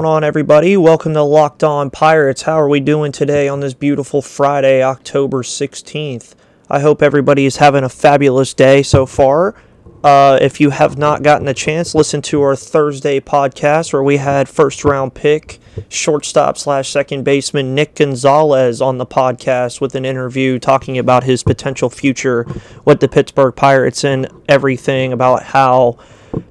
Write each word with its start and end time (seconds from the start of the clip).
on, 0.00 0.24
everybody? 0.24 0.76
Welcome 0.76 1.14
to 1.14 1.22
Locked 1.22 1.62
On 1.62 1.88
Pirates. 1.88 2.42
How 2.42 2.60
are 2.60 2.68
we 2.68 2.80
doing 2.80 3.12
today 3.12 3.46
on 3.46 3.60
this 3.60 3.74
beautiful 3.74 4.20
Friday, 4.20 4.82
October 4.82 5.44
16th? 5.44 6.34
I 6.68 6.80
hope 6.80 7.00
everybody 7.00 7.46
is 7.46 7.58
having 7.58 7.84
a 7.84 7.88
fabulous 7.88 8.54
day 8.54 8.82
so 8.82 9.06
far. 9.06 9.54
Uh, 10.02 10.36
if 10.42 10.60
you 10.60 10.70
have 10.70 10.98
not 10.98 11.22
gotten 11.22 11.46
a 11.46 11.54
chance, 11.54 11.94
listen 11.94 12.20
to 12.22 12.42
our 12.42 12.56
Thursday 12.56 13.20
podcast 13.20 13.92
where 13.92 14.02
we 14.02 14.16
had 14.16 14.48
first 14.48 14.84
round 14.84 15.14
pick, 15.14 15.60
shortstop 15.88 16.58
slash 16.58 16.88
second 16.88 17.22
baseman 17.22 17.76
Nick 17.76 17.94
Gonzalez 17.94 18.82
on 18.82 18.98
the 18.98 19.06
podcast 19.06 19.80
with 19.80 19.94
an 19.94 20.04
interview 20.04 20.58
talking 20.58 20.98
about 20.98 21.22
his 21.22 21.44
potential 21.44 21.88
future 21.88 22.44
with 22.84 22.98
the 22.98 23.06
Pittsburgh 23.06 23.54
Pirates 23.54 24.02
and 24.02 24.28
everything 24.48 25.12
about 25.12 25.44
how 25.44 25.98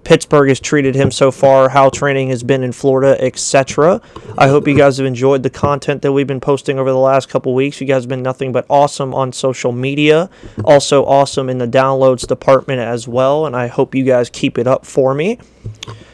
Pittsburgh 0.04 0.50
has 0.50 0.60
treated 0.60 0.96
him 0.96 1.12
so 1.12 1.32
far, 1.32 1.70
how 1.70 1.90
training 1.90 2.30
has 2.30 2.44
been 2.44 2.64
in 2.64 2.72
Florida, 2.72 3.22
etc. 3.24 4.02
I 4.38 4.48
hope 4.48 4.68
you 4.68 4.76
guys 4.78 4.98
have 4.98 5.06
enjoyed 5.06 5.44
the 5.44 5.50
content 5.50 6.02
that 6.02 6.12
we've 6.12 6.28
been 6.28 6.42
posting 6.42 6.80
over 6.80 6.92
the 6.92 6.98
last 6.98 7.30
couple 7.30 7.54
weeks. 7.54 7.80
You 7.80 7.88
guys 7.88 8.04
have 8.04 8.10
been 8.10 8.24
nothing 8.24 8.52
but 8.52 8.66
awesome 8.70 9.14
on 9.14 9.32
social 9.32 9.72
media, 9.72 10.30
also 10.66 11.06
awesome 11.06 11.50
in 11.50 11.58
the 11.58 11.68
downloads 11.68 12.28
department 12.28 12.82
as 12.82 13.08
well, 13.08 13.46
and 13.46 13.56
I 13.56 13.68
hope 13.68 13.96
you 13.96 14.04
guys 14.04 14.30
keep 14.30 14.58
it 14.58 14.68
up 14.68 14.86
for 14.86 15.14
me. 15.14 15.40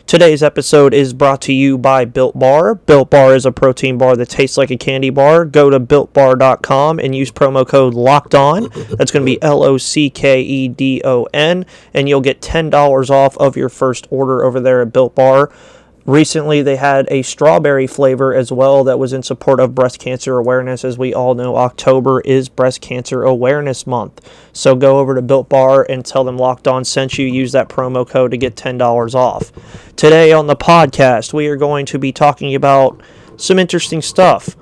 Today's 0.09 0.41
episode 0.41 0.95
is 0.95 1.13
brought 1.13 1.39
to 1.43 1.53
you 1.53 1.77
by 1.77 2.03
Built 2.03 2.39
Bar. 2.39 2.73
Built 2.73 3.11
Bar 3.11 3.35
is 3.35 3.45
a 3.45 3.51
protein 3.51 3.99
bar 3.99 4.15
that 4.15 4.29
tastes 4.29 4.57
like 4.57 4.71
a 4.71 4.75
candy 4.75 5.11
bar. 5.11 5.45
Go 5.45 5.69
to 5.69 5.79
builtbar.com 5.79 6.97
and 6.97 7.13
use 7.13 7.31
promo 7.31 7.63
code 7.67 7.93
LOCKED 7.93 8.33
ON. 8.33 8.69
That's 8.97 9.11
going 9.11 9.23
to 9.23 9.31
be 9.31 9.39
L 9.43 9.63
O 9.63 9.77
C 9.77 10.09
K 10.09 10.41
E 10.41 10.67
D 10.67 10.99
O 11.05 11.27
N, 11.31 11.63
and 11.93 12.09
you'll 12.09 12.21
get 12.21 12.41
$10 12.41 13.11
off 13.11 13.37
of 13.37 13.55
your 13.55 13.69
first 13.69 14.07
order 14.09 14.43
over 14.43 14.59
there 14.59 14.81
at 14.81 14.91
Built 14.91 15.13
Bar. 15.13 15.51
Recently, 16.09 16.63
they 16.63 16.77
had 16.77 17.07
a 17.11 17.21
strawberry 17.21 17.85
flavor 17.85 18.33
as 18.33 18.51
well 18.51 18.83
that 18.85 18.97
was 18.97 19.13
in 19.13 19.21
support 19.21 19.59
of 19.59 19.75
breast 19.75 19.99
cancer 19.99 20.39
awareness. 20.39 20.83
As 20.83 20.97
we 20.97 21.13
all 21.13 21.35
know, 21.35 21.55
October 21.55 22.21
is 22.21 22.49
Breast 22.49 22.81
Cancer 22.81 23.21
Awareness 23.21 23.85
Month. 23.85 24.27
So 24.51 24.73
go 24.73 24.97
over 24.97 25.13
to 25.13 25.21
Built 25.21 25.49
Bar 25.49 25.85
and 25.87 26.03
tell 26.03 26.23
them 26.23 26.35
Locked 26.35 26.67
On 26.67 26.83
sent 26.83 27.19
you. 27.19 27.27
Use 27.27 27.51
that 27.51 27.69
promo 27.69 28.09
code 28.09 28.31
to 28.31 28.37
get 28.37 28.55
$10 28.55 29.13
off. 29.13 29.51
Today 29.95 30.33
on 30.33 30.47
the 30.47 30.55
podcast, 30.55 31.31
we 31.31 31.45
are 31.45 31.55
going 31.55 31.85
to 31.85 31.99
be 31.99 32.11
talking 32.11 32.55
about 32.55 32.99
some 33.37 33.59
interesting 33.59 34.01
stuff. 34.01 34.55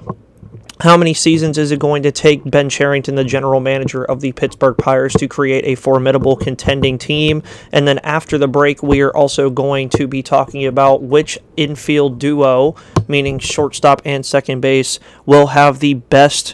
How 0.80 0.96
many 0.96 1.16
seasons 1.16 1.58
is 1.58 1.72
it 1.72 1.80
going 1.80 2.04
to 2.04 2.12
take 2.12 2.44
Ben 2.44 2.70
Cherington, 2.70 3.16
the 3.16 3.24
general 3.24 3.60
manager 3.60 4.06
of 4.06 4.22
the 4.22 4.32
Pittsburgh 4.32 4.78
Pirates, 4.78 5.16
to 5.16 5.28
create 5.28 5.66
a 5.66 5.74
formidable 5.74 6.36
contending 6.36 7.00
team? 7.00 7.42
And 7.72 7.88
then 7.88 7.98
after 8.00 8.38
the 8.38 8.48
break, 8.48 8.84
we 8.84 9.02
are 9.02 9.16
also 9.16 9.50
going 9.50 9.90
to 9.90 10.08
be 10.08 10.22
talking 10.22 10.68
about 10.68 11.02
which 11.02 11.40
infield 11.56 12.20
duo, 12.20 12.76
meaning 13.08 13.40
shortstop 13.40 14.04
and 14.06 14.24
second 14.24 14.62
base, 14.62 15.00
will 15.26 15.48
have 15.48 15.80
the 15.80 15.96
best 15.96 16.54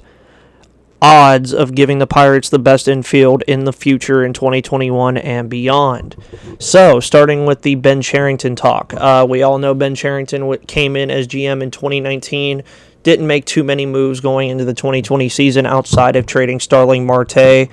odds 1.01 1.53
of 1.53 1.75
giving 1.75 1.99
the 1.99 2.07
Pirates 2.07 2.47
the 2.47 2.57
best 2.57 2.88
infield 2.88 3.44
in 3.45 3.66
the 3.66 3.73
future 3.73 4.23
in 4.23 4.31
2021 4.31 5.17
and 5.17 5.49
beyond. 5.49 6.16
So, 6.59 7.01
starting 7.01 7.45
with 7.45 7.63
the 7.63 7.75
Ben 7.75 8.01
Cherington 8.01 8.55
talk, 8.55 8.94
uh, 8.94 9.27
we 9.29 9.44
all 9.44 9.57
know 9.57 9.73
Ben 9.73 9.95
Cherington 9.95 10.57
came 10.59 10.95
in 10.95 11.11
as 11.11 11.27
GM 11.27 11.61
in 11.61 11.71
2019 11.71 12.63
didn't 13.04 13.28
make 13.28 13.46
too 13.46 13.64
many 13.64 13.86
moves 13.86 14.20
going 14.20 14.50
into 14.50 14.66
the 14.66 14.73
2020 14.73 15.30
season 15.30 15.66
outside 15.66 16.16
of 16.16 16.26
trading 16.26 16.59
Starling 16.59 17.06
Marte 17.06 17.70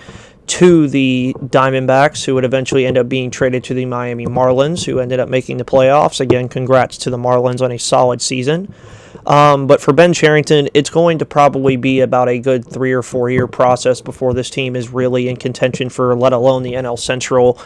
to 0.51 0.89
the 0.89 1.33
Diamondbacks, 1.39 2.25
who 2.25 2.35
would 2.35 2.45
eventually 2.45 2.85
end 2.85 2.99
up 2.99 3.09
being 3.09 3.31
traded 3.31 3.63
to 3.65 3.75
the 3.75 3.85
Miami 3.85 4.27
Marlins, 4.27 4.85
who 4.85 4.99
ended 4.99 5.21
up 5.21 5.29
making 5.29 5.59
the 5.59 5.65
playoffs. 5.65 6.21
Again, 6.21 6.49
congrats 6.49 6.99
to 6.99 7.11
the 7.11 7.17
Marlins 7.17 7.61
on 7.61 7.71
a 7.71 7.79
solid 7.79 8.21
season. 8.21 8.75
Um, 9.27 9.69
but 9.69 9.81
for 9.81 9.93
Ben 9.93 10.13
Cherington, 10.13 10.69
it's 10.75 10.91
going 10.91 11.19
to 11.19 11.25
probably 11.25 11.77
be 11.77 12.01
about 12.01 12.29
a 12.29 12.39
good 12.39 12.67
three 12.69 12.93
or 12.93 13.03
four 13.03 13.31
year 13.31 13.47
process 13.47 14.01
before 14.01 14.35
this 14.35 14.51
team 14.51 14.75
is 14.75 14.89
really 14.89 15.29
in 15.29 15.37
contention 15.37 15.89
for, 15.89 16.17
let 16.17 16.33
alone 16.33 16.65
the 16.65 16.73
NL 16.73 16.99
Central 16.99 17.61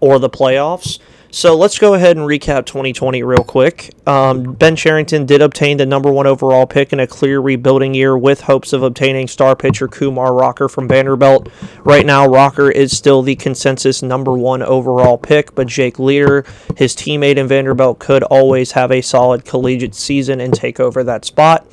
or 0.00 0.20
the 0.20 0.30
playoffs. 0.30 1.00
So 1.30 1.54
let's 1.54 1.78
go 1.78 1.92
ahead 1.92 2.16
and 2.16 2.26
recap 2.26 2.64
2020 2.64 3.22
real 3.22 3.44
quick. 3.44 3.94
Um, 4.06 4.54
ben 4.54 4.76
Cherington 4.76 5.26
did 5.26 5.42
obtain 5.42 5.76
the 5.76 5.84
number 5.84 6.10
one 6.10 6.26
overall 6.26 6.66
pick 6.66 6.90
in 6.90 7.00
a 7.00 7.06
clear 7.06 7.38
rebuilding 7.38 7.92
year 7.92 8.16
with 8.16 8.40
hopes 8.40 8.72
of 8.72 8.82
obtaining 8.82 9.28
star 9.28 9.54
pitcher 9.54 9.88
Kumar 9.88 10.32
Rocker 10.32 10.70
from 10.70 10.88
Vanderbilt. 10.88 11.50
Right 11.84 12.06
now, 12.06 12.26
Rocker 12.26 12.70
is 12.70 12.96
still 12.96 13.20
the 13.20 13.36
consensus 13.36 14.02
number 14.02 14.32
one 14.32 14.62
overall 14.62 15.18
pick, 15.18 15.54
but 15.54 15.66
Jake 15.66 15.98
Leiter, 15.98 16.46
his 16.76 16.96
teammate 16.96 17.36
in 17.36 17.46
Vanderbilt, 17.46 17.98
could 17.98 18.22
always 18.22 18.72
have 18.72 18.90
a 18.90 19.02
solid 19.02 19.44
collegiate 19.44 19.94
season 19.94 20.40
and 20.40 20.54
take 20.54 20.80
over 20.80 21.04
that 21.04 21.26
spot. 21.26 21.66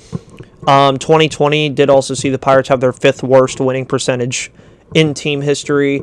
Um, 0.67 0.99
2020 0.99 1.69
did 1.69 1.89
also 1.89 2.13
see 2.13 2.29
the 2.29 2.37
Pirates 2.37 2.67
have 2.67 2.81
their 2.81 2.93
fifth 2.93 3.23
worst 3.23 3.61
winning 3.61 3.85
percentage 3.85 4.51
in 4.93 5.13
team 5.13 5.41
history 5.41 6.01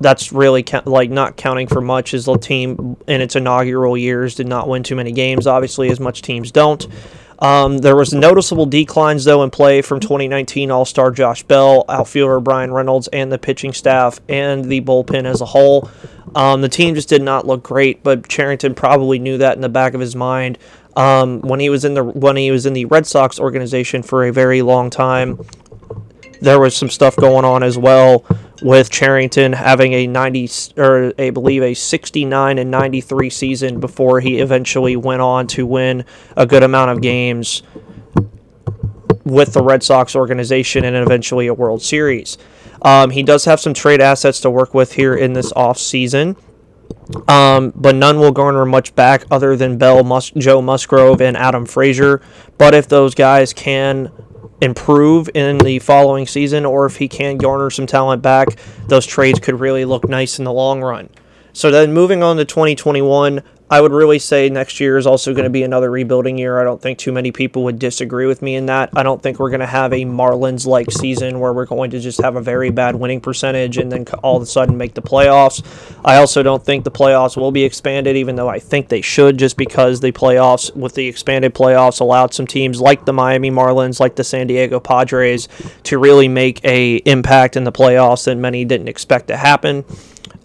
that's 0.00 0.32
really 0.32 0.64
like 0.84 1.10
not 1.10 1.36
counting 1.36 1.66
for 1.66 1.80
much 1.80 2.12
as 2.14 2.24
the 2.24 2.36
team 2.36 2.96
in 3.06 3.20
its 3.20 3.36
inaugural 3.36 3.96
years 3.96 4.34
did 4.34 4.46
not 4.46 4.68
win 4.68 4.82
too 4.82 4.96
many 4.96 5.12
games 5.12 5.46
obviously 5.46 5.90
as 5.90 6.00
much 6.00 6.22
teams 6.22 6.50
don't. 6.50 6.86
Um, 7.38 7.78
there 7.78 7.94
was 7.94 8.14
noticeable 8.14 8.64
declines 8.64 9.24
though 9.24 9.42
in 9.42 9.50
play 9.50 9.82
from 9.82 10.00
2019 10.00 10.70
all-star 10.70 11.10
josh 11.10 11.42
bell 11.42 11.84
outfielder 11.88 12.40
Bryan 12.40 12.72
reynolds 12.72 13.08
and 13.08 13.30
the 13.30 13.38
pitching 13.38 13.72
staff 13.72 14.20
and 14.28 14.64
the 14.64 14.80
bullpen 14.80 15.24
as 15.24 15.40
a 15.40 15.46
whole. 15.46 15.90
Um, 16.34 16.62
the 16.62 16.68
team 16.68 16.94
just 16.94 17.08
did 17.08 17.22
not 17.22 17.46
look 17.46 17.62
great 17.62 18.02
but 18.02 18.28
Cherington 18.28 18.74
probably 18.74 19.18
knew 19.18 19.38
that 19.38 19.54
in 19.54 19.60
the 19.60 19.68
back 19.68 19.94
of 19.94 20.00
his 20.00 20.16
mind 20.16 20.58
um, 20.96 21.40
when 21.42 21.60
he 21.60 21.68
was 21.68 21.84
in 21.84 21.94
the 21.94 22.02
when 22.02 22.36
he 22.36 22.50
was 22.50 22.66
in 22.66 22.72
the 22.72 22.86
red 22.86 23.06
sox 23.06 23.38
organization 23.38 24.02
for 24.02 24.24
a 24.24 24.32
very 24.32 24.62
long 24.62 24.90
time. 24.90 25.38
There 26.40 26.60
was 26.60 26.76
some 26.76 26.90
stuff 26.90 27.16
going 27.16 27.44
on 27.44 27.62
as 27.62 27.78
well 27.78 28.24
with 28.62 28.90
Cherington 28.90 29.52
having 29.52 29.92
a 29.92 30.06
90 30.06 30.50
or 30.76 31.12
I 31.18 31.30
believe 31.30 31.62
a 31.62 31.74
69 31.74 32.58
and 32.58 32.70
93 32.70 33.30
season 33.30 33.80
before 33.80 34.20
he 34.20 34.38
eventually 34.38 34.96
went 34.96 35.22
on 35.22 35.46
to 35.48 35.66
win 35.66 36.04
a 36.36 36.46
good 36.46 36.62
amount 36.62 36.90
of 36.90 37.02
games 37.02 37.62
with 39.24 39.52
the 39.52 39.62
Red 39.62 39.82
Sox 39.82 40.14
organization 40.14 40.84
and 40.84 40.96
eventually 40.96 41.48
a 41.48 41.54
World 41.54 41.82
Series. 41.82 42.38
Um, 42.82 43.10
he 43.10 43.22
does 43.22 43.44
have 43.44 43.60
some 43.60 43.74
trade 43.74 44.00
assets 44.00 44.40
to 44.40 44.50
work 44.50 44.72
with 44.72 44.92
here 44.92 45.14
in 45.14 45.32
this 45.32 45.52
off 45.52 45.78
season. 45.78 46.36
Um, 47.28 47.72
but 47.74 47.94
none 47.94 48.18
will 48.18 48.32
garner 48.32 48.64
much 48.64 48.94
back 48.94 49.24
other 49.30 49.56
than 49.56 49.78
Bell, 49.78 50.02
Mus- 50.02 50.30
Joe 50.30 50.60
Musgrove, 50.60 51.20
and 51.20 51.36
Adam 51.36 51.64
Frazier. 51.64 52.20
But 52.58 52.74
if 52.74 52.88
those 52.88 53.14
guys 53.14 53.52
can 53.52 54.10
improve 54.60 55.28
in 55.34 55.58
the 55.58 55.78
following 55.80 56.26
season 56.26 56.64
or 56.64 56.86
if 56.86 56.96
he 56.96 57.08
can 57.08 57.36
garner 57.36 57.70
some 57.70 57.86
talent 57.86 58.22
back, 58.22 58.48
those 58.88 59.06
trades 59.06 59.38
could 59.38 59.60
really 59.60 59.84
look 59.84 60.08
nice 60.08 60.38
in 60.38 60.44
the 60.44 60.52
long 60.52 60.82
run. 60.82 61.08
So 61.52 61.70
then 61.70 61.92
moving 61.92 62.22
on 62.22 62.36
to 62.36 62.44
2021, 62.44 63.42
I 63.68 63.80
would 63.80 63.90
really 63.90 64.20
say 64.20 64.48
next 64.48 64.78
year 64.78 64.96
is 64.96 65.08
also 65.08 65.32
going 65.34 65.44
to 65.44 65.50
be 65.50 65.64
another 65.64 65.90
rebuilding 65.90 66.38
year. 66.38 66.60
I 66.60 66.64
don't 66.64 66.80
think 66.80 66.98
too 66.98 67.10
many 67.10 67.32
people 67.32 67.64
would 67.64 67.80
disagree 67.80 68.26
with 68.26 68.40
me 68.40 68.54
in 68.54 68.66
that. 68.66 68.90
I 68.94 69.02
don't 69.02 69.20
think 69.20 69.40
we're 69.40 69.50
going 69.50 69.60
to 69.60 69.66
have 69.66 69.92
a 69.92 70.04
Marlins 70.04 70.66
like 70.66 70.92
season 70.92 71.40
where 71.40 71.52
we're 71.52 71.66
going 71.66 71.90
to 71.90 71.98
just 71.98 72.20
have 72.22 72.36
a 72.36 72.40
very 72.40 72.70
bad 72.70 72.94
winning 72.94 73.20
percentage 73.20 73.76
and 73.76 73.90
then 73.90 74.04
all 74.22 74.36
of 74.36 74.42
a 74.42 74.46
sudden 74.46 74.76
make 74.76 74.94
the 74.94 75.02
playoffs. 75.02 75.64
I 76.04 76.18
also 76.18 76.44
don't 76.44 76.64
think 76.64 76.84
the 76.84 76.92
playoffs 76.92 77.36
will 77.36 77.50
be 77.50 77.64
expanded, 77.64 78.16
even 78.16 78.36
though 78.36 78.48
I 78.48 78.60
think 78.60 78.86
they 78.86 79.00
should, 79.00 79.36
just 79.36 79.56
because 79.56 79.98
the 79.98 80.12
playoffs, 80.12 80.74
with 80.76 80.94
the 80.94 81.08
expanded 81.08 81.52
playoffs, 81.52 82.00
allowed 82.00 82.34
some 82.34 82.46
teams 82.46 82.80
like 82.80 83.04
the 83.04 83.12
Miami 83.12 83.50
Marlins, 83.50 83.98
like 83.98 84.14
the 84.14 84.24
San 84.24 84.46
Diego 84.46 84.78
Padres, 84.78 85.48
to 85.82 85.98
really 85.98 86.28
make 86.28 86.64
a 86.64 86.96
impact 86.98 87.56
in 87.56 87.64
the 87.64 87.72
playoffs 87.72 88.26
that 88.26 88.36
many 88.36 88.64
didn't 88.64 88.88
expect 88.88 89.26
to 89.26 89.36
happen. 89.36 89.84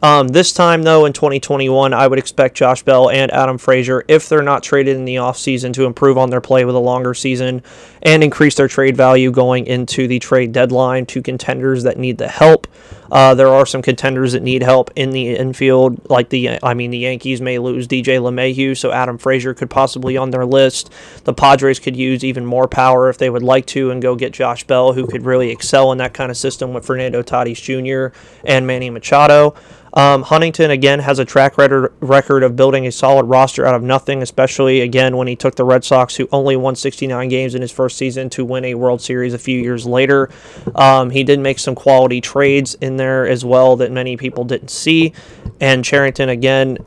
Um, 0.04 0.30
this 0.30 0.52
time, 0.52 0.82
though, 0.82 1.06
in 1.06 1.14
2021, 1.14 1.94
I 1.94 2.08
would 2.08 2.18
expect 2.18 2.58
Josh 2.58 2.82
Bell 2.82 3.12
and 3.12 3.32
Adam 3.32 3.60
Frazier, 3.60 4.04
if 4.08 4.28
they're 4.28 4.42
not 4.42 4.64
traded 4.64 4.98
in 4.98 5.06
the 5.06 5.16
offseason, 5.16 5.74
to 5.74 5.86
improve 5.86 6.18
on 6.18 6.32
their 6.32 6.42
play 6.42 6.66
with 6.66 6.74
a 6.74 6.80
longer 6.80 7.14
season 7.14 7.62
and 8.02 8.24
increase 8.24 8.56
their 8.56 8.68
trade 8.68 8.98
value 8.98 9.30
going 9.32 9.68
into 9.68 10.08
the 10.08 10.18
trade 10.18 10.54
deadline 10.54 11.06
to 11.06 11.22
contenders 11.22 11.84
that 11.84 12.00
need 12.00 12.18
the 12.18 12.28
help. 12.28 12.68
Uh, 13.12 13.36
there 13.36 13.50
are 13.50 13.66
some 13.66 13.82
contenders 13.82 14.32
that 14.32 14.42
need 14.42 14.64
help 14.64 14.90
in 14.96 15.12
the 15.12 15.36
infield, 15.36 16.10
like 16.10 16.30
the 16.30 16.58
I 16.64 16.74
mean 16.74 16.92
the 16.92 17.00
Yankees 17.00 17.42
may 17.42 17.60
lose 17.60 17.86
DJ 17.86 18.20
LeMahieu, 18.20 18.76
so 18.76 18.92
Adam 18.92 19.18
Frazier 19.18 19.54
could 19.54 19.70
possibly 19.70 20.16
on 20.16 20.32
their 20.32 20.46
list. 20.46 20.92
The 21.26 21.34
Padres 21.34 21.78
could 21.78 21.98
use 21.98 22.24
even 22.24 22.46
more 22.46 22.70
power 22.70 23.10
if 23.10 23.18
they 23.18 23.30
would 23.30 23.44
like 23.44 23.66
to 23.68 23.92
and 23.92 24.02
go 24.02 24.16
get 24.16 24.32
Josh 24.32 24.64
Bell, 24.64 24.94
who 24.94 25.06
could 25.06 25.26
really 25.26 25.50
excel 25.50 25.92
in 25.92 25.98
that 25.98 26.14
kind 26.14 26.32
of 26.32 26.38
system 26.38 26.74
with 26.74 26.86
Fernando 26.86 27.22
Tatis 27.22 27.62
Jr. 27.62 28.18
and 28.46 28.66
Manny 28.66 28.90
Machado. 28.90 29.56
Um, 29.94 30.24
Huntington 30.24 30.72
again 30.72 31.00
has 31.00 31.20
a 31.20 31.26
track 31.26 31.58
record 31.58 32.44
of 32.44 32.56
building 32.56 32.88
a 32.88 32.92
solid 32.92 33.26
roster 33.26 33.66
out 33.66 33.76
of 33.76 33.84
nothing, 33.84 34.22
especially 34.22 34.82
again 34.82 35.18
when 35.18 35.28
he 35.28 35.36
took 35.36 35.56
the 35.56 35.66
Red 35.66 35.84
Sox, 35.84 36.16
who 36.16 36.30
only 36.32 36.56
won 36.56 36.76
69 36.76 37.28
games 37.28 37.56
in 37.56 37.62
his 37.62 37.72
first 37.72 37.98
season, 37.98 38.30
to 38.32 38.46
win 38.46 38.64
a 38.66 38.76
World 38.76 39.02
Series 39.02 39.34
a 39.34 39.40
few 39.40 39.60
years 39.60 39.86
later. 39.86 40.30
Um, 40.76 41.10
he 41.10 41.24
did 41.24 41.40
make 41.40 41.60
some 41.60 41.76
quality 41.76 42.22
trades 42.22 42.76
in 42.76 42.98
there 42.98 43.28
as 43.28 43.44
well 43.44 43.76
that 43.78 43.92
many 43.92 44.16
people 44.16 44.46
didn't 44.46 44.70
see. 44.70 45.14
And 45.60 45.84
Cherington 45.84 46.30
again 46.30 46.78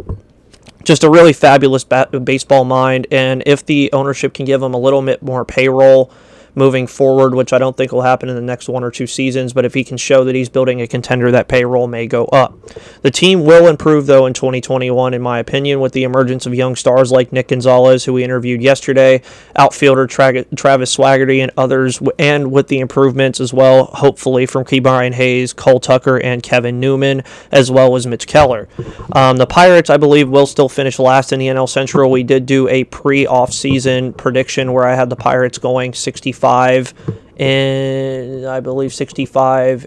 just 0.84 1.02
a 1.02 1.10
really 1.10 1.32
fabulous 1.32 1.84
baseball 1.84 2.64
mind. 2.64 3.06
And 3.10 3.42
if 3.46 3.64
the 3.64 3.90
ownership 3.92 4.34
can 4.34 4.44
give 4.44 4.62
him 4.62 4.74
a 4.74 4.78
little 4.78 5.02
bit 5.02 5.22
more 5.22 5.44
payroll, 5.44 6.12
moving 6.54 6.86
forward, 6.86 7.34
which 7.34 7.52
I 7.52 7.58
don't 7.58 7.76
think 7.76 7.92
will 7.92 8.02
happen 8.02 8.28
in 8.28 8.34
the 8.36 8.42
next 8.42 8.68
one 8.68 8.84
or 8.84 8.90
two 8.90 9.06
seasons. 9.06 9.52
But 9.52 9.64
if 9.64 9.74
he 9.74 9.84
can 9.84 9.96
show 9.96 10.24
that 10.24 10.34
he's 10.34 10.48
building 10.48 10.80
a 10.80 10.86
contender, 10.86 11.30
that 11.30 11.48
payroll 11.48 11.86
may 11.86 12.06
go 12.06 12.26
up. 12.26 12.54
The 13.02 13.10
team 13.10 13.44
will 13.44 13.66
improve, 13.66 14.06
though, 14.06 14.26
in 14.26 14.34
2021, 14.34 15.14
in 15.14 15.22
my 15.22 15.38
opinion, 15.38 15.80
with 15.80 15.92
the 15.92 16.04
emergence 16.04 16.46
of 16.46 16.54
young 16.54 16.76
stars 16.76 17.10
like 17.10 17.32
Nick 17.32 17.48
Gonzalez, 17.48 18.04
who 18.04 18.12
we 18.12 18.24
interviewed 18.24 18.62
yesterday, 18.62 19.22
outfielder 19.56 20.06
Tra- 20.06 20.44
Travis 20.44 20.96
Swaggerty, 20.96 21.42
and 21.42 21.50
others, 21.56 22.00
and 22.18 22.52
with 22.52 22.68
the 22.68 22.80
improvements 22.80 23.40
as 23.40 23.52
well, 23.52 23.86
hopefully, 23.86 24.46
from 24.46 24.64
Ke'Bryan 24.64 25.14
Hayes, 25.14 25.52
Cole 25.52 25.80
Tucker, 25.80 26.18
and 26.18 26.42
Kevin 26.42 26.80
Newman, 26.80 27.22
as 27.50 27.70
well 27.70 27.96
as 27.96 28.06
Mitch 28.06 28.26
Keller. 28.26 28.68
Um, 29.12 29.36
the 29.38 29.46
Pirates, 29.46 29.90
I 29.90 29.96
believe, 29.96 30.28
will 30.28 30.46
still 30.46 30.68
finish 30.68 30.98
last 30.98 31.32
in 31.32 31.38
the 31.38 31.48
NL 31.48 31.68
Central. 31.68 32.10
We 32.10 32.22
did 32.22 32.46
do 32.46 32.68
a 32.68 32.84
pre 32.84 33.26
offseason 33.26 34.16
prediction 34.16 34.72
where 34.72 34.86
I 34.86 34.94
had 34.94 35.10
the 35.10 35.16
Pirates 35.16 35.58
going 35.58 35.92
65 35.92 36.43
65 36.44 36.94
in, 37.36 38.44
I 38.44 38.60
believe, 38.60 38.92
65 38.92 39.86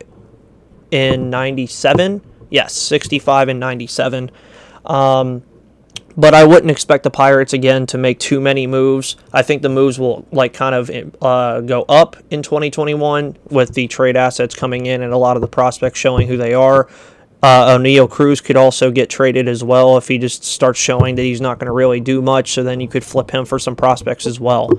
in 0.92 1.30
97. 1.30 2.22
Yes, 2.50 2.74
65 2.74 3.50
and 3.50 3.60
97. 3.60 4.32
Um, 4.86 5.44
but 6.16 6.34
I 6.34 6.46
wouldn't 6.46 6.72
expect 6.72 7.04
the 7.04 7.12
Pirates 7.12 7.54
again 7.54 7.86
to 7.88 7.98
make 8.00 8.18
too 8.18 8.42
many 8.42 8.66
moves. 8.66 9.18
I 9.32 9.44
think 9.44 9.62
the 9.62 9.70
moves 9.70 10.00
will 10.00 10.26
like 10.32 10.54
kind 10.54 10.74
of 10.74 10.90
uh, 11.22 11.62
go 11.62 11.84
up 11.84 12.18
in 12.32 12.42
2021 12.42 13.38
with 13.50 13.76
the 13.76 13.88
trade 13.88 14.18
assets 14.18 14.56
coming 14.56 14.88
in 14.88 15.04
and 15.04 15.14
a 15.14 15.18
lot 15.18 15.38
of 15.38 15.42
the 15.42 15.48
prospects 15.48 16.00
showing 16.00 16.28
who 16.28 16.38
they 16.38 16.56
are. 16.56 16.90
Uh, 17.44 17.78
Oneil 17.78 18.10
Cruz 18.10 18.42
could 18.42 18.58
also 18.58 18.90
get 18.90 19.12
traded 19.12 19.48
as 19.48 19.64
well 19.64 19.96
if 19.98 20.08
he 20.08 20.18
just 20.18 20.44
starts 20.44 20.80
showing 20.80 21.14
that 21.16 21.22
he's 21.22 21.40
not 21.40 21.60
going 21.60 21.68
to 21.68 21.72
really 21.72 22.00
do 22.00 22.20
much. 22.20 22.54
So 22.54 22.64
then 22.64 22.80
you 22.80 22.88
could 22.88 23.04
flip 23.04 23.30
him 23.30 23.46
for 23.46 23.60
some 23.60 23.76
prospects 23.76 24.26
as 24.26 24.40
well. 24.40 24.72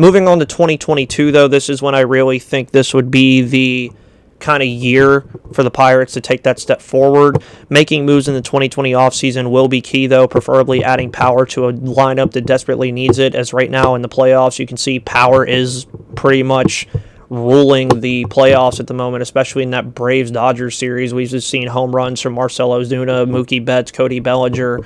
Moving 0.00 0.26
on 0.28 0.38
to 0.38 0.46
2022, 0.46 1.30
though, 1.30 1.46
this 1.46 1.68
is 1.68 1.82
when 1.82 1.94
I 1.94 2.00
really 2.00 2.38
think 2.38 2.70
this 2.70 2.94
would 2.94 3.10
be 3.10 3.42
the 3.42 3.92
kind 4.38 4.62
of 4.62 4.66
year 4.66 5.26
for 5.52 5.62
the 5.62 5.70
Pirates 5.70 6.14
to 6.14 6.22
take 6.22 6.42
that 6.44 6.58
step 6.58 6.80
forward. 6.80 7.42
Making 7.68 8.06
moves 8.06 8.26
in 8.26 8.32
the 8.32 8.40
2020 8.40 8.92
offseason 8.92 9.50
will 9.50 9.68
be 9.68 9.82
key, 9.82 10.06
though, 10.06 10.26
preferably 10.26 10.82
adding 10.82 11.12
power 11.12 11.44
to 11.44 11.68
a 11.68 11.74
lineup 11.74 12.30
that 12.30 12.46
desperately 12.46 12.90
needs 12.90 13.18
it. 13.18 13.34
As 13.34 13.52
right 13.52 13.70
now 13.70 13.94
in 13.94 14.00
the 14.00 14.08
playoffs, 14.08 14.58
you 14.58 14.66
can 14.66 14.78
see 14.78 15.00
power 15.00 15.44
is 15.44 15.86
pretty 16.14 16.42
much 16.42 16.88
ruling 17.30 18.00
the 18.00 18.24
playoffs 18.26 18.80
at 18.80 18.88
the 18.88 18.94
moment, 18.94 19.22
especially 19.22 19.62
in 19.62 19.70
that 19.70 19.94
Braves 19.94 20.32
Dodgers 20.32 20.76
series. 20.76 21.14
We've 21.14 21.28
just 21.28 21.48
seen 21.48 21.68
home 21.68 21.94
runs 21.94 22.20
from 22.20 22.34
Marcell 22.34 22.70
Ozuna, 22.70 23.28
Mookie 23.28 23.64
Betts, 23.64 23.92
Cody 23.92 24.18
Bellinger, 24.20 24.80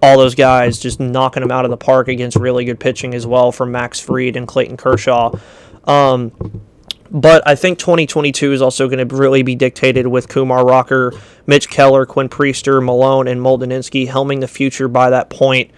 all 0.00 0.16
those 0.16 0.36
guys 0.36 0.78
just 0.78 1.00
knocking 1.00 1.42
them 1.42 1.50
out 1.50 1.64
of 1.64 1.70
the 1.70 1.76
park 1.76 2.06
against 2.06 2.36
really 2.36 2.64
good 2.64 2.78
pitching 2.78 3.14
as 3.14 3.26
well 3.26 3.50
from 3.50 3.72
Max 3.72 3.98
Fried 3.98 4.36
and 4.36 4.46
Clayton 4.46 4.76
Kershaw. 4.76 5.32
Um, 5.84 6.62
but 7.10 7.46
I 7.46 7.56
think 7.56 7.78
2022 7.78 8.52
is 8.52 8.62
also 8.62 8.88
going 8.88 9.06
to 9.06 9.16
really 9.16 9.42
be 9.42 9.56
dictated 9.56 10.06
with 10.06 10.28
Kumar 10.28 10.64
Rocker, 10.64 11.12
Mitch 11.46 11.68
Keller, 11.68 12.06
Quinn 12.06 12.28
Priester, 12.28 12.84
Malone, 12.84 13.26
and 13.26 13.40
Moldinsky 13.40 14.06
helming 14.06 14.40
the 14.40 14.48
future 14.48 14.88
by 14.88 15.10
that 15.10 15.30
point. 15.30 15.70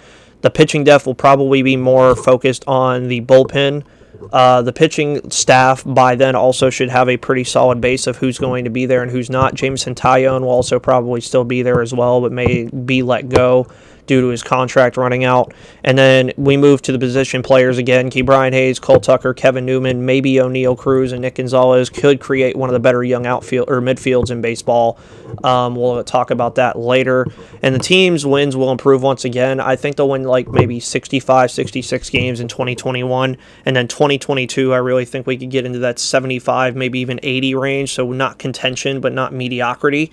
The 0.42 0.50
pitching 0.50 0.84
depth 0.84 1.06
will 1.06 1.14
probably 1.14 1.62
be 1.62 1.76
more 1.76 2.16
focused 2.16 2.64
on 2.66 3.08
the 3.08 3.20
bullpen. 3.22 3.84
Uh, 4.32 4.62
the 4.62 4.72
pitching 4.72 5.30
staff 5.30 5.82
by 5.84 6.14
then 6.14 6.34
also 6.34 6.70
should 6.70 6.90
have 6.90 7.08
a 7.08 7.16
pretty 7.16 7.44
solid 7.44 7.80
base 7.80 8.06
of 8.06 8.16
who's 8.16 8.38
going 8.38 8.64
to 8.64 8.70
be 8.70 8.86
there 8.86 9.02
and 9.02 9.10
who's 9.10 9.30
not. 9.30 9.54
Jameson 9.54 9.94
Taillon 9.94 10.42
will 10.42 10.50
also 10.50 10.78
probably 10.78 11.20
still 11.20 11.44
be 11.44 11.62
there 11.62 11.80
as 11.80 11.92
well, 11.92 12.20
but 12.20 12.32
may 12.32 12.64
be 12.64 13.02
let 13.02 13.28
go 13.28 13.66
due 14.10 14.20
to 14.20 14.26
his 14.26 14.42
contract 14.42 14.96
running 14.96 15.22
out. 15.22 15.54
And 15.84 15.96
then 15.96 16.32
we 16.36 16.56
move 16.56 16.82
to 16.82 16.90
the 16.90 16.98
position 16.98 17.44
players 17.44 17.78
again. 17.78 18.10
Ke'Bryan 18.10 18.52
Hayes, 18.52 18.80
Cole 18.80 18.98
Tucker, 18.98 19.32
Kevin 19.32 19.64
Newman, 19.64 20.04
maybe 20.04 20.32
Oneil 20.32 20.76
Cruz, 20.76 21.12
and 21.12 21.22
Nick 21.22 21.36
Gonzalez 21.36 21.88
could 21.88 22.18
create 22.18 22.56
one 22.56 22.68
of 22.68 22.72
the 22.72 22.80
better 22.80 23.04
young 23.04 23.24
outfield 23.24 23.70
or 23.70 23.80
midfields 23.80 24.32
in 24.32 24.40
baseball. 24.40 24.98
Um, 25.44 25.76
we'll 25.76 26.02
talk 26.02 26.32
about 26.32 26.56
that 26.56 26.76
later. 26.76 27.24
And 27.62 27.72
the 27.72 27.78
team's 27.78 28.26
wins 28.26 28.56
will 28.56 28.72
improve 28.72 29.00
once 29.00 29.24
again. 29.24 29.60
I 29.60 29.76
think 29.76 29.94
they'll 29.94 30.08
win 30.08 30.24
like 30.24 30.48
maybe 30.48 30.80
65, 30.80 31.52
66 31.52 32.10
games 32.10 32.40
in 32.40 32.48
2021. 32.48 33.36
And 33.64 33.76
then 33.76 33.86
2022, 33.86 34.74
I 34.74 34.78
really 34.78 35.04
think 35.04 35.28
we 35.28 35.36
could 35.36 35.50
get 35.50 35.64
into 35.64 35.78
that 35.78 36.00
75, 36.00 36.74
maybe 36.74 36.98
even 36.98 37.20
80 37.22 37.54
range. 37.54 37.92
So 37.92 38.10
not 38.10 38.40
contention, 38.40 39.00
but 39.00 39.12
not 39.12 39.32
mediocrity. 39.32 40.10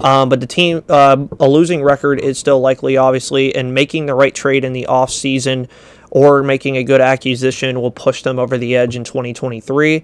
Um, 0.00 0.28
but 0.28 0.40
the 0.40 0.48
team, 0.48 0.82
uh, 0.88 1.28
a 1.38 1.48
losing 1.48 1.84
record 1.84 2.18
is 2.18 2.40
still 2.40 2.58
likely, 2.58 2.96
obviously 2.96 3.35
and 3.54 3.74
making 3.74 4.06
the 4.06 4.14
right 4.14 4.34
trade 4.34 4.64
in 4.64 4.72
the 4.72 4.86
off 4.86 5.10
season 5.10 5.68
or 6.10 6.42
making 6.42 6.76
a 6.76 6.84
good 6.84 7.00
acquisition 7.00 7.80
will 7.80 7.90
push 7.90 8.22
them 8.22 8.38
over 8.38 8.56
the 8.56 8.76
edge 8.76 8.96
in 8.96 9.04
2023. 9.04 10.02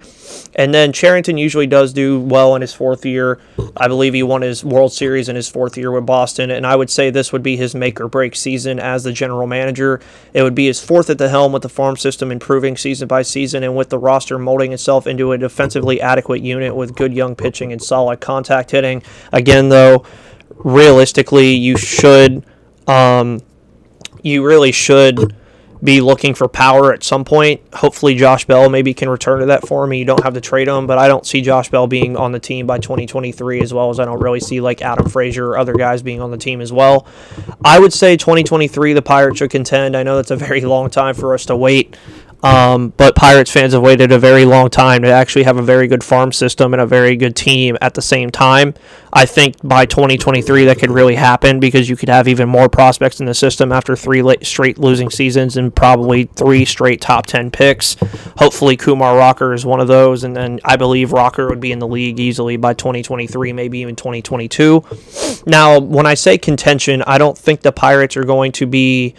And 0.55 0.73
then 0.73 0.91
Cherington 0.91 1.37
usually 1.37 1.67
does 1.67 1.93
do 1.93 2.19
well 2.19 2.55
in 2.55 2.61
his 2.61 2.73
fourth 2.73 3.05
year. 3.05 3.39
I 3.75 3.87
believe 3.87 4.13
he 4.13 4.23
won 4.23 4.41
his 4.41 4.63
World 4.63 4.93
Series 4.93 5.29
in 5.29 5.35
his 5.35 5.49
fourth 5.49 5.77
year 5.77 5.91
with 5.91 6.05
Boston, 6.05 6.51
and 6.51 6.67
I 6.67 6.75
would 6.75 6.89
say 6.89 7.09
this 7.09 7.31
would 7.31 7.43
be 7.43 7.57
his 7.57 7.73
make 7.73 7.99
or 7.99 8.07
break 8.07 8.35
season 8.35 8.79
as 8.79 9.03
the 9.03 9.11
general 9.11 9.47
manager. 9.47 10.01
It 10.33 10.43
would 10.43 10.55
be 10.55 10.67
his 10.67 10.83
fourth 10.83 11.09
at 11.09 11.17
the 11.17 11.29
helm 11.29 11.51
with 11.51 11.63
the 11.63 11.69
farm 11.69 11.97
system 11.97 12.31
improving 12.31 12.77
season 12.77 13.07
by 13.07 13.21
season 13.21 13.63
and 13.63 13.75
with 13.75 13.89
the 13.89 13.99
roster 13.99 14.37
molding 14.37 14.73
itself 14.73 15.07
into 15.07 15.31
a 15.31 15.37
defensively 15.37 16.01
adequate 16.01 16.41
unit 16.41 16.75
with 16.75 16.95
good 16.95 17.13
young 17.13 17.35
pitching 17.35 17.71
and 17.71 17.81
solid 17.81 18.19
contact 18.19 18.71
hitting. 18.71 19.01
Again, 19.31 19.69
though, 19.69 20.05
realistically, 20.63 21.53
you 21.53 21.77
should 21.77 22.45
um, 22.87 23.41
you 24.21 24.45
really 24.45 24.71
should 24.71 25.35
be 25.83 25.99
looking 25.99 26.33
for 26.33 26.47
power 26.47 26.93
at 26.93 27.03
some 27.03 27.25
point. 27.25 27.61
Hopefully, 27.73 28.15
Josh 28.15 28.45
Bell 28.45 28.69
maybe 28.69 28.93
can 28.93 29.09
return 29.09 29.41
to 29.41 29.47
that 29.47 29.67
form, 29.67 29.91
and 29.91 29.99
You 29.99 30.05
don't 30.05 30.23
have 30.23 30.33
to 30.35 30.41
trade 30.41 30.69
him, 30.69 30.87
but 30.87 30.97
I 30.97 31.09
don't 31.09 31.25
see 31.25 31.41
Josh 31.41 31.69
Bell 31.69 31.87
being 31.87 32.15
on 32.15 32.31
the 32.31 32.39
team 32.39 32.65
by 32.65 32.77
2023 32.79 33.61
as 33.61 33.73
well 33.73 33.89
as 33.89 33.99
I 33.99 34.05
don't 34.05 34.21
really 34.21 34.39
see 34.39 34.61
like 34.61 34.81
Adam 34.81 35.09
Frazier 35.09 35.45
or 35.47 35.57
other 35.57 35.73
guys 35.73 36.01
being 36.01 36.21
on 36.21 36.31
the 36.31 36.37
team 36.37 36.61
as 36.61 36.71
well. 36.71 37.05
I 37.65 37.79
would 37.79 37.91
say 37.91 38.15
2023 38.15 38.93
the 38.93 39.01
Pirates 39.01 39.39
should 39.39 39.51
contend. 39.51 39.97
I 39.97 40.03
know 40.03 40.15
that's 40.15 40.31
a 40.31 40.37
very 40.37 40.61
long 40.61 40.89
time 40.89 41.15
for 41.15 41.33
us 41.33 41.45
to 41.47 41.55
wait. 41.55 41.97
Um, 42.43 42.89
but 42.97 43.15
Pirates 43.15 43.49
fans 43.49 43.71
have 43.71 43.81
waited 43.81 44.11
a 44.11 44.19
very 44.19 44.43
long 44.43 44.69
time 44.69 45.03
to 45.03 45.07
actually 45.09 45.43
have 45.43 45.57
a 45.57 45.61
very 45.61 45.87
good 45.87 46.03
farm 46.03 46.33
system 46.33 46.73
and 46.73 46.81
a 46.81 46.85
very 46.85 47.15
good 47.15 47.37
team 47.37 47.77
at 47.79 47.93
the 47.93 48.01
same 48.01 48.29
time. 48.29 48.73
I 49.13 49.25
think 49.25 49.55
by 49.63 49.85
2023 49.85 50.65
that 50.65 50.77
could 50.77 50.91
really 50.91 51.15
happen 51.15 51.61
because 51.61 51.87
you 51.87 51.95
could 51.95 52.09
have 52.09 52.27
even 52.27 52.49
more 52.49 52.67
prospects 52.67 53.21
in 53.21 53.27
the 53.27 53.33
system 53.33 53.71
after 53.71 53.95
three 53.95 54.21
straight 54.43 54.77
losing 54.77 55.09
seasons 55.09 55.55
and 55.55 55.73
probably 55.73 56.25
three 56.25 56.65
straight 56.65 56.99
top 56.99 57.27
10 57.27 57.49
picks. 57.49 57.95
Hopefully, 58.37 58.75
Kumar 58.75 59.15
Rocker 59.15 59.53
is 59.53 59.65
one 59.65 59.79
of 59.79 59.87
those, 59.87 60.25
and 60.25 60.35
then 60.35 60.59
I 60.65 60.75
believe 60.75 61.13
Rocker 61.13 61.47
would 61.47 61.61
be 61.61 61.71
in 61.71 61.79
the 61.79 61.87
league 61.87 62.19
easily 62.19 62.57
by 62.57 62.73
2023, 62.73 63.53
maybe 63.53 63.79
even 63.79 63.95
2022. 63.95 64.83
Now, 65.45 65.79
when 65.79 66.05
I 66.05 66.15
say 66.15 66.37
contention, 66.37 67.03
I 67.03 67.17
don't 67.17 67.37
think 67.37 67.61
the 67.61 67.71
Pirates 67.71 68.17
are 68.17 68.25
going 68.25 68.51
to 68.53 68.65
be 68.65 69.15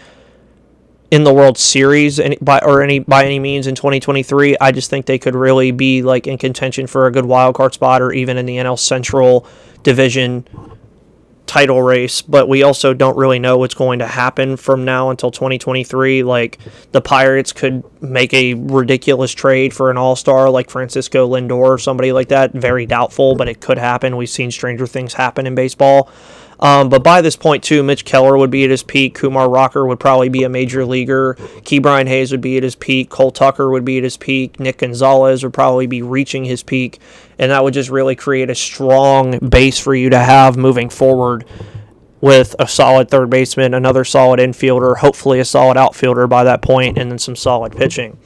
in 1.11 1.23
the 1.23 1.33
World 1.33 1.57
Series 1.57 2.19
any, 2.19 2.37
by 2.41 2.59
or 2.59 2.81
any 2.81 2.99
by 2.99 3.25
any 3.25 3.39
means 3.39 3.67
in 3.67 3.75
2023. 3.75 4.57
I 4.59 4.71
just 4.71 4.89
think 4.89 5.05
they 5.05 5.19
could 5.19 5.35
really 5.35 5.71
be 5.71 6.01
like 6.01 6.27
in 6.27 6.37
contention 6.37 6.87
for 6.87 7.07
a 7.07 7.11
good 7.11 7.25
wild 7.25 7.55
card 7.55 7.73
spot 7.73 8.01
or 8.01 8.11
even 8.11 8.37
in 8.37 8.45
the 8.45 8.57
NL 8.57 8.77
Central 8.77 9.47
division 9.83 10.45
title 11.45 11.81
race, 11.81 12.21
but 12.21 12.49
we 12.49 12.63
also 12.63 12.93
don't 12.93 13.15
really 13.17 13.39
know 13.39 13.57
what's 13.57 13.75
going 13.75 13.99
to 13.99 14.07
happen 14.07 14.57
from 14.57 14.83
now 14.83 15.09
until 15.09 15.31
2023. 15.31 16.23
Like 16.23 16.59
the 16.91 17.01
Pirates 17.01 17.53
could 17.53 17.83
make 18.01 18.33
a 18.33 18.55
ridiculous 18.55 19.31
trade 19.31 19.73
for 19.73 19.91
an 19.91 19.97
all-star 19.97 20.49
like 20.49 20.69
Francisco 20.69 21.29
Lindor 21.29 21.57
or 21.57 21.77
somebody 21.77 22.11
like 22.11 22.29
that. 22.29 22.51
Very 22.53 22.85
doubtful, 22.85 23.35
but 23.35 23.47
it 23.47 23.61
could 23.61 23.77
happen. 23.77 24.17
We've 24.17 24.29
seen 24.29 24.51
stranger 24.51 24.87
things 24.87 25.13
happen 25.13 25.45
in 25.45 25.55
baseball. 25.55 26.09
Um, 26.59 26.89
but 26.89 27.03
by 27.03 27.21
this 27.21 27.35
point, 27.35 27.63
too, 27.63 27.83
Mitch 27.83 28.05
Keller 28.05 28.37
would 28.37 28.51
be 28.51 28.63
at 28.63 28.69
his 28.69 28.83
peak. 28.83 29.15
Kumar 29.15 29.49
Rocker 29.49 29.85
would 29.85 29.99
probably 29.99 30.29
be 30.29 30.43
a 30.43 30.49
major 30.49 30.85
leaguer. 30.85 31.35
Ke'Bryan 31.63 32.07
Hayes 32.07 32.31
would 32.31 32.41
be 32.41 32.57
at 32.57 32.63
his 32.63 32.75
peak. 32.75 33.09
Cole 33.09 33.31
Tucker 33.31 33.69
would 33.69 33.85
be 33.85 33.97
at 33.97 34.03
his 34.03 34.17
peak. 34.17 34.59
Nick 34.59 34.77
Gonzalez 34.77 35.43
would 35.43 35.53
probably 35.53 35.87
be 35.87 36.01
reaching 36.01 36.45
his 36.45 36.63
peak. 36.63 36.99
And 37.37 37.51
that 37.51 37.63
would 37.63 37.73
just 37.73 37.89
really 37.89 38.15
create 38.15 38.49
a 38.49 38.55
strong 38.55 39.39
base 39.39 39.79
for 39.79 39.93
you 39.93 40.09
to 40.11 40.19
have 40.19 40.55
moving 40.55 40.89
forward 40.89 41.45
with 42.21 42.55
a 42.57 42.67
solid 42.67 43.09
third 43.09 43.29
baseman, 43.29 43.73
another 43.73 44.03
solid 44.05 44.39
infielder, 44.39 44.97
hopefully 44.97 45.39
a 45.39 45.45
solid 45.45 45.77
outfielder 45.77 46.25
by 46.25 46.43
that 46.43 46.61
point, 46.61 46.97
and 46.97 47.11
then 47.11 47.19
some 47.19 47.35
solid 47.35 47.75
pitching. 47.75 48.17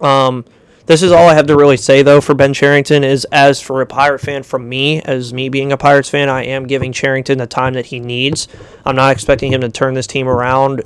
Um, 0.00 0.44
this 0.86 1.02
is 1.02 1.12
all 1.12 1.28
I 1.28 1.34
have 1.34 1.46
to 1.46 1.56
really 1.56 1.76
say 1.76 2.02
though 2.02 2.20
for 2.20 2.34
Ben 2.34 2.52
Cherington 2.52 3.04
is 3.04 3.24
as 3.26 3.60
for 3.60 3.80
a 3.80 3.86
Pirate 3.86 4.20
fan 4.20 4.42
from 4.42 4.68
me, 4.68 5.00
as 5.02 5.32
me 5.32 5.48
being 5.48 5.72
a 5.72 5.76
Pirates 5.76 6.08
fan, 6.08 6.28
I 6.28 6.44
am 6.44 6.66
giving 6.66 6.92
Cherington 6.92 7.38
the 7.38 7.46
time 7.46 7.74
that 7.74 7.86
he 7.86 8.00
needs. 8.00 8.48
I'm 8.84 8.96
not 8.96 9.12
expecting 9.12 9.52
him 9.52 9.60
to 9.60 9.68
turn 9.68 9.94
this 9.94 10.06
team 10.06 10.28
around 10.28 10.82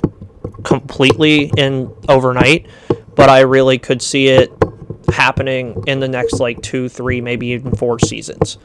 completely 0.63 1.51
in 1.57 1.93
overnight, 2.07 2.67
but 3.15 3.29
I 3.29 3.41
really 3.41 3.77
could 3.77 4.01
see 4.01 4.27
it 4.27 4.51
happening 5.13 5.83
in 5.87 5.99
the 5.99 6.07
next 6.07 6.39
like 6.39 6.61
two, 6.61 6.89
three, 6.89 7.21
maybe 7.21 7.47
even 7.47 7.73
four 7.75 7.99
seasons. 7.99 8.57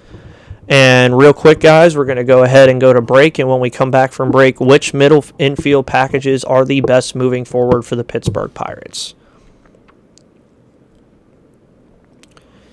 And 0.68 1.18
real 1.18 1.32
quick, 1.32 1.60
guys, 1.60 1.96
we're 1.96 2.04
going 2.04 2.16
to 2.16 2.24
go 2.24 2.44
ahead 2.44 2.68
and 2.68 2.80
go 2.80 2.92
to 2.92 3.00
break. 3.00 3.38
And 3.38 3.48
when 3.48 3.60
we 3.60 3.68
come 3.68 3.90
back 3.90 4.12
from 4.12 4.30
break, 4.30 4.60
which 4.60 4.94
middle 4.94 5.24
infield 5.38 5.86
packages 5.86 6.44
are 6.44 6.64
the 6.64 6.80
best 6.80 7.14
moving 7.14 7.44
forward 7.44 7.82
for 7.82 7.96
the 7.96 8.04
Pittsburgh 8.04 8.54
Pirates? 8.54 9.14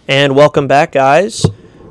And 0.09 0.35
welcome 0.35 0.67
back, 0.67 0.91
guys. 0.91 1.45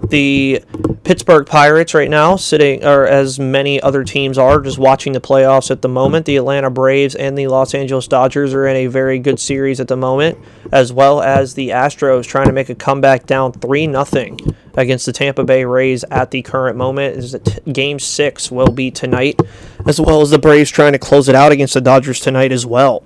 The 0.09 0.65
Pittsburgh 1.05 1.47
Pirates 1.47 1.95
right 1.95 2.11
now 2.11 2.35
sitting, 2.35 2.85
or 2.85 3.07
as 3.07 3.39
many 3.39 3.81
other 3.81 4.03
teams 4.03 4.37
are, 4.37 4.61
just 4.61 4.77
watching 4.77 5.13
the 5.13 5.21
playoffs 5.21 5.71
at 5.71 5.83
the 5.83 5.89
moment. 5.89 6.27
The 6.27 6.35
Atlanta 6.35 6.69
Braves 6.69 7.15
and 7.15 7.39
the 7.39 7.47
Los 7.47 7.75
Angeles 7.75 8.09
Dodgers 8.09 8.55
are 8.55 8.67
in 8.67 8.75
a 8.75 8.87
very 8.89 9.21
good 9.21 9.39
series 9.39 9.79
at 9.79 9.87
the 9.87 9.97
moment, 9.97 10.37
as 10.73 10.93
well 10.93 11.23
as 11.23 11.55
the 11.55 11.69
Astros 11.69 12.27
trying 12.27 12.47
to 12.47 12.53
make 12.53 12.69
a 12.69 12.75
comeback 12.75 13.25
down 13.25 13.53
3 13.53 13.87
0 13.87 14.37
against 14.75 15.07
the 15.07 15.13
Tampa 15.13 15.45
Bay 15.45 15.65
Rays 15.65 16.03
at 16.11 16.33
the 16.33 16.43
current 16.43 16.77
moment. 16.77 17.17
Is 17.19 17.37
Game 17.73 18.01
6 18.01 18.51
will 18.51 18.73
be 18.73 18.91
tonight, 18.91 19.41
as 19.87 20.01
well 20.01 20.23
as 20.23 20.31
the 20.31 20.41
Braves 20.41 20.73
trying 20.73 20.93
to 20.93 20.99
close 20.99 21.29
it 21.29 21.37
out 21.37 21.53
against 21.53 21.75
the 21.75 21.81
Dodgers 21.81 22.19
tonight 22.19 22.51
as 22.51 22.67
well. 22.67 23.05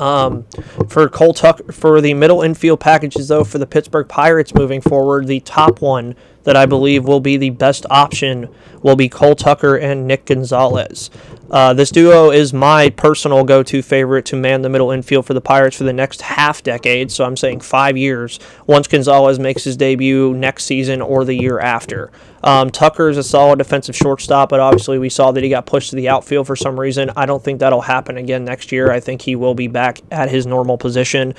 Um, 0.00 0.46
for 0.88 1.08
Cole 1.10 1.34
Tucker, 1.34 1.70
for 1.72 2.00
the 2.00 2.14
middle 2.14 2.40
infield 2.40 2.80
packages, 2.80 3.28
though, 3.28 3.44
for 3.44 3.58
the 3.58 3.66
Pittsburgh 3.66 4.08
Pirates 4.08 4.54
moving 4.54 4.80
forward, 4.80 5.26
the 5.26 5.40
top 5.40 5.82
one 5.82 6.16
that 6.44 6.56
I 6.56 6.66
believe 6.66 7.04
will 7.04 7.20
be 7.20 7.36
the 7.36 7.50
best 7.50 7.86
option 7.90 8.48
will 8.82 8.96
be 8.96 9.08
Cole 9.08 9.34
Tucker 9.34 9.76
and 9.76 10.06
Nick 10.06 10.26
Gonzalez. 10.26 11.10
Uh, 11.50 11.74
this 11.74 11.90
duo 11.90 12.30
is 12.30 12.52
my 12.52 12.90
personal 12.90 13.42
go 13.42 13.62
to 13.64 13.82
favorite 13.82 14.24
to 14.26 14.36
man 14.36 14.62
the 14.62 14.68
middle 14.68 14.92
infield 14.92 15.26
for 15.26 15.34
the 15.34 15.40
Pirates 15.40 15.76
for 15.76 15.84
the 15.84 15.92
next 15.92 16.22
half 16.22 16.62
decade. 16.62 17.10
So 17.10 17.24
I'm 17.24 17.36
saying 17.36 17.60
five 17.60 17.96
years 17.96 18.38
once 18.66 18.86
Gonzalez 18.86 19.38
makes 19.38 19.64
his 19.64 19.76
debut 19.76 20.32
next 20.34 20.64
season 20.64 21.02
or 21.02 21.24
the 21.24 21.34
year 21.34 21.58
after. 21.58 22.12
Um, 22.44 22.70
Tucker 22.70 23.08
is 23.08 23.18
a 23.18 23.22
solid 23.22 23.58
defensive 23.58 23.96
shortstop, 23.96 24.48
but 24.48 24.60
obviously 24.60 24.98
we 24.98 25.08
saw 25.08 25.32
that 25.32 25.42
he 25.42 25.50
got 25.50 25.66
pushed 25.66 25.90
to 25.90 25.96
the 25.96 26.08
outfield 26.08 26.46
for 26.46 26.56
some 26.56 26.78
reason. 26.78 27.10
I 27.16 27.26
don't 27.26 27.42
think 27.42 27.58
that'll 27.58 27.82
happen 27.82 28.16
again 28.16 28.44
next 28.44 28.70
year. 28.70 28.90
I 28.90 29.00
think 29.00 29.22
he 29.22 29.34
will 29.34 29.54
be 29.54 29.66
back 29.66 30.00
at 30.10 30.30
his 30.30 30.46
normal 30.46 30.78
position. 30.78 31.34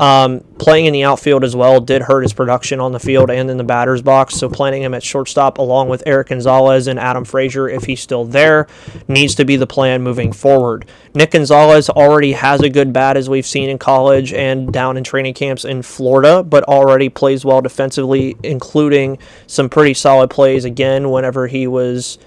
Um, 0.00 0.40
playing 0.58 0.86
in 0.86 0.92
the 0.92 1.04
outfield 1.04 1.44
as 1.44 1.54
well 1.54 1.80
did 1.80 2.02
hurt 2.02 2.22
his 2.22 2.32
production 2.32 2.80
on 2.80 2.92
the 2.92 2.98
field 2.98 3.30
and 3.30 3.50
in 3.50 3.56
the 3.56 3.64
batter's 3.64 4.02
box. 4.02 4.34
So 4.34 4.48
planting 4.48 4.82
him 4.82 4.94
at 4.94 5.02
shortstop 5.02 5.58
along 5.58 5.88
with 5.88 6.02
Erik 6.06 6.28
Gonzalez 6.28 6.86
and 6.86 6.98
Adam 6.98 7.24
Frazier, 7.24 7.68
if 7.68 7.84
he's 7.84 8.00
still 8.00 8.24
there, 8.24 8.66
needs 9.08 9.34
to 9.36 9.44
be 9.44 9.56
the 9.56 9.66
plan 9.66 10.02
moving 10.02 10.32
forward. 10.32 10.86
Nick 11.14 11.32
Gonzalez 11.32 11.88
already 11.90 12.32
has 12.32 12.60
a 12.60 12.68
good 12.68 12.92
bat 12.92 13.16
as 13.16 13.28
we've 13.28 13.46
seen 13.46 13.68
in 13.68 13.78
college 13.78 14.32
and 14.32 14.72
down 14.72 14.96
in 14.96 15.04
training 15.04 15.34
camps 15.34 15.64
in 15.64 15.82
Florida, 15.82 16.42
but 16.42 16.64
already 16.64 17.08
plays 17.08 17.44
well 17.44 17.60
defensively, 17.60 18.36
including 18.42 19.18
some 19.46 19.68
pretty 19.68 19.94
solid 19.94 20.30
plays 20.30 20.64
again 20.64 21.10
whenever 21.10 21.46
he 21.46 21.66
was 21.66 22.18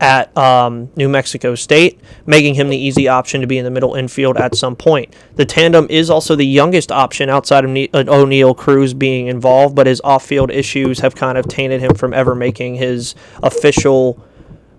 at 0.00 0.36
um, 0.36 0.90
New 0.96 1.08
Mexico 1.08 1.54
State, 1.54 2.00
making 2.26 2.54
him 2.54 2.68
the 2.68 2.76
easy 2.76 3.06
option 3.06 3.40
to 3.40 3.46
be 3.46 3.58
in 3.58 3.64
the 3.64 3.70
middle 3.70 3.94
infield 3.94 4.36
at 4.36 4.56
some 4.56 4.74
point. 4.74 5.14
The 5.36 5.44
tandem 5.44 5.86
is 5.90 6.10
also 6.10 6.34
the 6.34 6.46
youngest 6.46 6.90
option 6.90 7.28
outside 7.30 7.64
of 7.64 7.70
ne- 7.70 7.88
uh, 7.92 8.04
Oneil 8.04 8.56
Cruz 8.56 8.94
being 8.94 9.28
involved, 9.28 9.76
but 9.76 9.86
his 9.86 10.00
off 10.02 10.26
field 10.26 10.50
issues 10.50 11.00
have 11.00 11.14
kind 11.14 11.38
of 11.38 11.46
tainted 11.46 11.80
him 11.80 11.94
from 11.94 12.12
ever 12.12 12.34
making 12.34 12.76
his 12.76 13.14
official. 13.42 14.22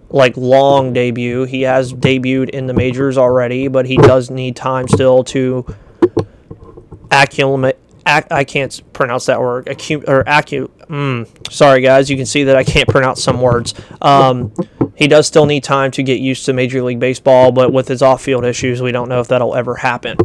Like 0.09 0.37
long 0.37 0.93
debut. 0.93 1.45
He 1.45 1.63
has 1.63 1.91
debuted 1.91 2.51
in 2.51 2.67
the 2.67 2.73
majors 2.75 3.17
already, 3.17 3.67
but 3.67 3.87
he 3.87 3.97
does 3.97 4.29
need 4.29 4.55
time 4.55 4.87
still 4.87 5.23
to 5.23 5.65
acclimate, 7.09 7.79
I 8.05 8.43
can't 8.43 8.81
pronounce 8.93 9.25
that 9.27 9.39
word. 9.39 9.65
Acu- 9.67 10.07
or 10.07 10.23
acu. 10.25 10.69
Mm, 10.87 11.51
sorry, 11.51 11.81
guys. 11.81 12.09
You 12.09 12.17
can 12.17 12.25
see 12.25 12.43
that 12.45 12.55
I 12.55 12.63
can't 12.63 12.87
pronounce 12.87 13.23
some 13.23 13.41
words. 13.41 13.73
Um, 14.01 14.53
he 14.95 15.07
does 15.07 15.25
still 15.25 15.45
need 15.45 15.63
time 15.63 15.91
to 15.91 16.03
get 16.03 16.19
used 16.19 16.45
to 16.45 16.53
Major 16.53 16.83
League 16.83 16.99
Baseball, 16.99 17.51
but 17.51 17.71
with 17.73 17.87
his 17.87 18.01
off-field 18.01 18.45
issues, 18.45 18.81
we 18.81 18.91
don't 18.91 19.09
know 19.09 19.19
if 19.19 19.27
that'll 19.29 19.55
ever 19.55 19.75
happen. 19.75 20.17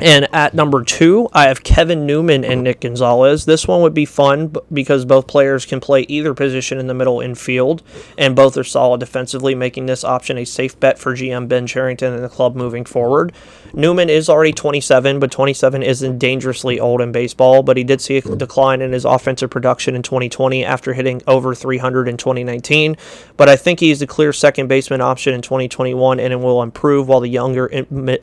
And 0.00 0.28
at 0.34 0.54
number 0.54 0.84
two, 0.84 1.28
I 1.32 1.48
have 1.48 1.64
Kevin 1.64 2.06
Newman 2.06 2.44
and 2.44 2.62
Nick 2.62 2.80
Gonzalez. 2.80 3.46
This 3.46 3.66
one 3.66 3.80
would 3.82 3.94
be 3.94 4.04
fun 4.04 4.54
because 4.72 5.04
both 5.04 5.26
players 5.26 5.64
can 5.64 5.80
play 5.80 6.02
either 6.02 6.34
position 6.34 6.78
in 6.78 6.86
the 6.86 6.94
middle 6.94 7.20
infield, 7.20 7.82
and 8.16 8.36
both 8.36 8.56
are 8.56 8.64
solid 8.64 9.00
defensively, 9.00 9.54
making 9.54 9.86
this 9.86 10.04
option 10.04 10.38
a 10.38 10.44
safe 10.44 10.78
bet 10.78 10.98
for 10.98 11.14
GM 11.14 11.48
Ben 11.48 11.66
Cherington 11.66 12.12
and 12.12 12.22
the 12.22 12.28
club 12.28 12.54
moving 12.54 12.84
forward. 12.84 13.32
Newman 13.74 14.08
is 14.08 14.28
already 14.28 14.52
27, 14.52 15.18
but 15.18 15.30
27 15.30 15.82
isn't 15.82 16.18
dangerously 16.18 16.78
old 16.78 17.00
in 17.00 17.12
baseball, 17.12 17.62
but 17.62 17.76
he 17.76 17.84
did 17.84 18.00
see 18.00 18.18
a 18.18 18.22
decline 18.36 18.80
in 18.80 18.92
his 18.92 19.04
offensive 19.04 19.50
production 19.50 19.94
in 19.94 20.02
2020 20.02 20.64
after 20.64 20.92
hitting 20.92 21.22
over 21.26 21.54
300 21.54 22.08
in 22.08 22.16
2019. 22.16 22.96
But 23.36 23.48
I 23.48 23.56
think 23.56 23.80
he's 23.80 24.00
the 24.00 24.06
clear 24.06 24.32
second 24.32 24.68
baseman 24.68 25.00
option 25.00 25.34
in 25.34 25.42
2021, 25.42 26.20
and 26.20 26.32
it 26.32 26.36
will 26.36 26.62
improve 26.62 27.08
while 27.08 27.20
the 27.20 27.28
younger, 27.28 27.70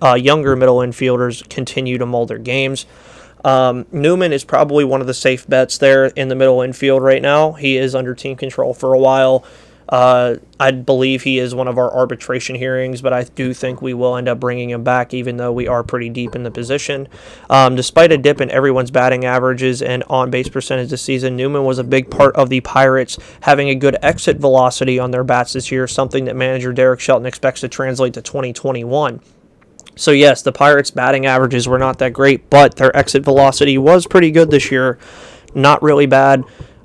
uh, 0.02 0.14
younger 0.16 0.56
middle 0.56 0.78
infielders 0.78 1.48
continue 1.56 1.98
to 1.98 2.06
mold 2.06 2.28
their 2.28 2.38
games. 2.38 2.86
Um, 3.44 3.86
Newman 3.92 4.34
is 4.34 4.44
probably 4.44 4.84
one 4.84 5.02
of 5.02 5.08
the 5.08 5.14
safe 5.14 5.48
bets 5.48 5.78
there 5.78 6.08
in 6.08 6.30
the 6.30 6.36
middle 6.36 6.62
infield 6.62 7.02
right 7.02 7.22
now. 7.22 7.54
He 7.54 7.78
is 7.78 7.96
under 7.96 8.14
team 8.14 8.36
control 8.36 8.74
for 8.74 8.94
a 8.94 9.00
while. 9.00 9.46
Uh, 9.88 10.38
I 10.60 10.72
believe 10.72 11.22
he 11.22 11.38
is 11.38 11.54
one 11.54 11.68
of 11.68 11.78
our 11.78 11.94
arbitration 11.94 12.56
hearings, 12.56 13.02
but 13.02 13.14
I 13.14 13.24
do 13.24 13.54
think 13.54 13.82
we 13.82 13.94
will 13.94 14.16
end 14.16 14.28
up 14.28 14.40
bringing 14.40 14.72
him 14.72 14.84
back, 14.84 15.14
even 15.14 15.38
though 15.38 15.52
we 15.52 15.68
are 15.68 15.84
pretty 15.84 16.10
deep 16.10 16.36
in 16.36 16.42
the 16.42 16.50
position. 16.50 17.08
Um, 17.50 17.76
despite 17.76 18.12
a 18.12 18.18
dip 18.18 18.42
in 18.42 18.50
everyone's 18.50 18.90
batting 18.90 19.26
averages 19.26 19.82
and 19.82 20.04
on 20.10 20.32
base 20.32 20.50
percentage 20.50 20.90
this 20.90 21.04
season, 21.04 21.36
Newman 21.36 21.66
was 21.66 21.78
a 21.78 21.84
big 21.84 22.10
part 22.10 22.36
of 22.36 22.50
the 22.50 22.62
Pirates 22.62 23.18
having 23.42 23.70
a 23.70 23.76
good 23.76 23.98
exit 24.02 24.38
velocity 24.38 24.98
on 24.98 25.12
their 25.12 25.24
bats 25.24 25.54
this 25.54 25.72
year, 25.72 25.88
something 25.88 26.26
that 26.26 26.36
manager 26.36 26.74
Derek 26.74 27.00
Shelton 27.00 27.28
expects 27.28 27.62
to 27.62 27.68
translate 27.68 28.14
to 28.16 28.24
2021. 28.24 29.22
So, 29.96 30.12
yes, 30.12 30.42
the 30.42 30.52
Pirates' 30.52 30.92
batting 30.92 31.26
averages 31.26 31.68
were 31.68 31.80
not 31.80 32.00
that 32.00 32.12
great, 32.14 32.50
but 32.50 32.76
their 32.76 32.96
exit 32.96 33.24
velocity 33.24 33.78
was 33.78 34.06
pretty 34.06 34.32
good 34.32 34.52
this 34.52 34.70
year. 34.72 35.00
Not 35.54 35.82
really 35.82 36.06
bad. 36.06 36.44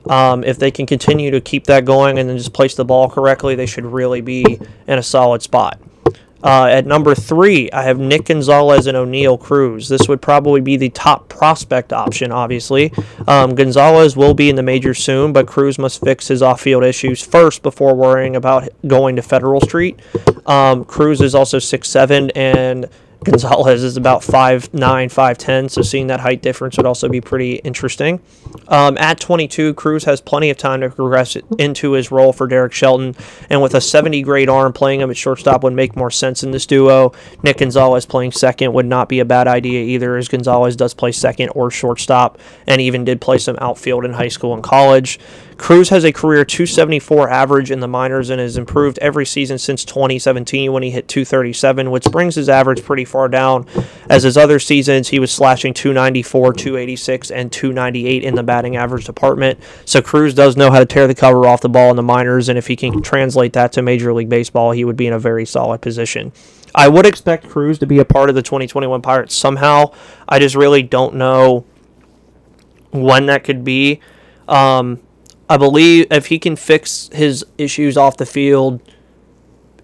Um, 0.09 0.45
if 0.45 0.59
they 0.59 0.71
can 0.71 0.87
continue 0.87 1.31
to 1.33 1.40
keep 1.40 1.64
that 1.64 1.85
going 1.85 2.19
and 2.19 2.29
then 2.29 2.38
just 2.38 2.52
place 2.52 2.75
the 2.75 2.85
ball 2.85 3.11
correctly, 3.11 3.55
they 3.55 3.67
should 3.67 3.85
really 3.85 4.21
be 4.21 4.61
in 4.87 4.99
a 4.99 5.02
solid 5.02 5.43
spot. 5.43 5.79
Uh, 6.43 6.67
at 6.67 6.87
number 6.87 7.15
three, 7.15 7.71
I 7.73 7.83
have 7.83 7.99
Nick 7.99 8.27
Gonzalez 8.27 8.87
and 8.87 8.97
Oneil 8.97 9.39
Cruz. 9.39 9.89
This 9.89 10.09
would 10.09 10.23
probably 10.23 10.61
be 10.61 10.77
the 10.77 10.89
top 10.91 11.29
prospect 11.29 11.93
option, 11.93 12.33
obviously. 12.33 12.93
Um, 13.27 13.55
Gonzalez 13.55 14.17
will 14.17 14.35
be 14.35 14.49
in 14.49 14.57
the 14.57 14.63
major 14.63 14.95
soon, 14.95 15.33
but 15.33 15.47
Cruz 15.47 15.79
must 15.79 16.01
fix 16.01 16.29
his 16.29 16.43
off 16.43 16.61
field 16.61 16.85
issues 16.85 17.25
first 17.25 17.63
before 17.63 17.95
worrying 17.95 18.37
about 18.37 18.69
going 18.87 19.17
to 19.17 19.23
Federal 19.23 19.61
Street. 19.61 20.01
Um, 20.47 20.85
Cruz 20.85 21.21
is 21.21 21.35
also 21.35 21.59
six 21.59 21.89
seven 21.89 22.31
and 22.31 22.89
Gonzalez 23.23 23.85
is 23.85 23.97
about 23.99 24.23
5'9, 24.23 24.71
5'10, 24.71 25.71
so 25.71 25.83
seeing 25.83 26.07
that 26.07 26.21
height 26.21 26.41
difference 26.41 26.79
would 26.79 26.87
also 26.87 27.09
be 27.09 27.21
pretty 27.21 27.57
interesting. 27.57 28.21
Um, 28.69 28.97
at 28.99 29.19
22, 29.21 29.75
Cruz 29.75 30.04
has 30.04 30.21
plenty 30.21 30.50
of 30.50 30.57
time 30.57 30.80
to 30.80 30.90
progress 30.90 31.37
into 31.59 31.92
his 31.92 32.11
role 32.11 32.33
for 32.33 32.47
Derek 32.47 32.73
Shelton, 32.73 33.16
and 33.49 33.61
with 33.61 33.75
a 33.75 33.80
70 33.80 34.23
grade 34.23 34.49
arm, 34.49 34.73
playing 34.73 35.00
him 35.00 35.11
at 35.11 35.16
shortstop 35.16 35.62
would 35.64 35.73
make 35.73 35.97
more 35.97 36.11
sense 36.11 36.42
in 36.42 36.50
this 36.50 36.66
duo. 36.66 37.12
Nick 37.42 37.59
Gonzalez 37.59 38.07
playing 38.07 38.33
second 38.33 38.73
would 38.73 38.87
not 38.87 39.09
be 39.09 39.21
a 39.21 39.25
bad 39.25 39.49
idea 39.49 39.83
either, 39.83 40.16
as 40.16 40.28
Gonzalez 40.28 40.76
does 40.76 40.95
play 40.95 41.12
second 41.12 41.50
or 41.50 41.71
shortstop, 41.71 42.38
and 42.66 42.80
even 42.80 43.04
did 43.04 43.21
play 43.21 43.38
some 43.38 43.57
outfield 43.61 44.04
in 44.04 44.12
high 44.12 44.28
school 44.28 44.54
and 44.54 44.62
college. 44.62 45.19
Cruz 45.61 45.90
has 45.90 46.04
a 46.04 46.12
career 46.12 46.42
274 46.42 47.28
average 47.28 47.71
in 47.71 47.80
the 47.80 47.87
minors 47.87 48.30
and 48.30 48.40
has 48.40 48.57
improved 48.57 48.99
every 49.00 49.26
season 49.26 49.59
since 49.59 49.85
2017 49.85 50.73
when 50.73 50.83
he 50.83 50.90
hit 50.90 51.07
237, 51.07 51.90
which 51.90 52.04
brings 52.04 52.35
his 52.35 52.49
average 52.49 52.83
pretty 52.83 53.04
far 53.04 53.28
down. 53.28 53.66
As 54.09 54.23
his 54.23 54.38
other 54.38 54.59
seasons, 54.59 55.09
he 55.09 55.19
was 55.19 55.30
slashing 55.30 55.75
294, 55.75 56.54
286, 56.54 57.30
and 57.30 57.52
298 57.52 58.25
in 58.25 58.37
the 58.37 58.40
batting 58.43 58.77
average 58.77 59.05
department. 59.05 59.59
So 59.85 60.01
Cruz 60.03 60.35
does 60.35 60.57
know 60.57 60.71
how 60.71 60.79
to 60.79 60.87
tear 60.87 61.07
the 61.07 61.15
cover 61.15 61.47
off 61.47 61.61
the 61.61 61.69
ball 61.69 61.91
in 61.91 61.97
the 61.97 62.03
minors, 62.03 62.49
and 62.49 62.59
if 62.59 62.67
he 62.67 62.77
can 62.77 63.03
translate 63.03 63.53
that 63.55 63.73
to 63.73 63.83
Major 63.83 64.13
League 64.13 64.29
Baseball, 64.29 64.73
he 64.73 64.85
would 64.85 64.97
be 64.97 65.07
in 65.07 65.13
a 65.13 65.19
very 65.19 65.47
solid 65.47 65.81
position. 65.81 66.33
I 66.75 66.89
would 66.89 67.07
expect 67.07 67.49
Cruz 67.49 67.79
to 67.81 67.87
be 67.87 67.99
a 67.99 68.05
part 68.05 68.29
of 68.29 68.35
the 68.35 68.43
2021 68.43 69.03
Pirates 69.03 69.35
somehow. 69.35 69.93
I 70.29 70.39
just 70.39 70.55
really 70.55 70.83
don't 70.83 71.15
know 71.15 71.65
when 72.91 73.27
that 73.27 73.45
could 73.45 73.65
be. 73.65 74.01
Um, 74.49 75.01
I 75.49 75.57
believe 75.57 76.07
if 76.11 76.27
he 76.27 76.39
can 76.39 76.57
fix 76.57 77.11
his 77.13 77.45
issues 77.59 77.97
off 77.97 78.17
the 78.17 78.27
field 78.27 78.81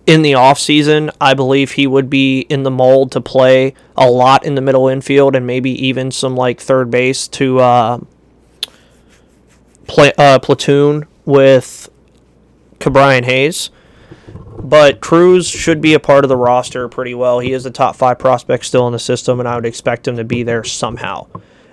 in 0.07 0.23
the 0.23 0.33
offseason, 0.33 1.11
I 1.21 1.35
believe 1.35 1.73
he 1.73 1.87
would 1.87 2.09
be 2.09 2.41
in 2.43 2.63
the 2.63 2.71
mold 2.71 3.11
to 3.13 3.21
play 3.21 3.75
a 3.97 4.09
lot 4.09 4.45
in 4.47 4.55
the 4.55 4.61
middle 4.61 4.87
infield 4.87 5.35
and 5.35 5.47
maybe 5.47 5.71
even 5.87 6.13
some 6.13 6.37
like 6.37 6.61
third 6.61 6.91
base 6.91 7.27
to 7.29 7.59
uh, 7.59 7.99
uh, 9.88 10.38
platoon 10.38 11.07
with 11.25 11.88
Ke'Bryan 12.78 13.25
Hayes. 13.25 13.71
But 14.59 15.00
Cruz 15.00 15.49
should 15.49 15.81
be 15.81 15.95
a 15.95 16.00
part 16.00 16.25
of 16.25 16.28
the 16.28 16.37
roster 16.37 16.88
pretty 16.88 17.14
well. 17.14 17.40
He 17.40 17.52
is 17.52 17.64
the 17.64 17.71
top 17.71 17.95
five 17.95 18.19
prospect 18.19 18.64
still 18.64 18.87
in 18.87 18.93
the 18.93 18.99
system, 18.99 19.38
and 19.38 19.49
I 19.49 19.55
would 19.55 19.66
expect 19.66 20.09
him 20.09 20.16
to 20.16 20.25
be 20.25 20.43
there 20.43 20.64
somehow. 20.64 21.26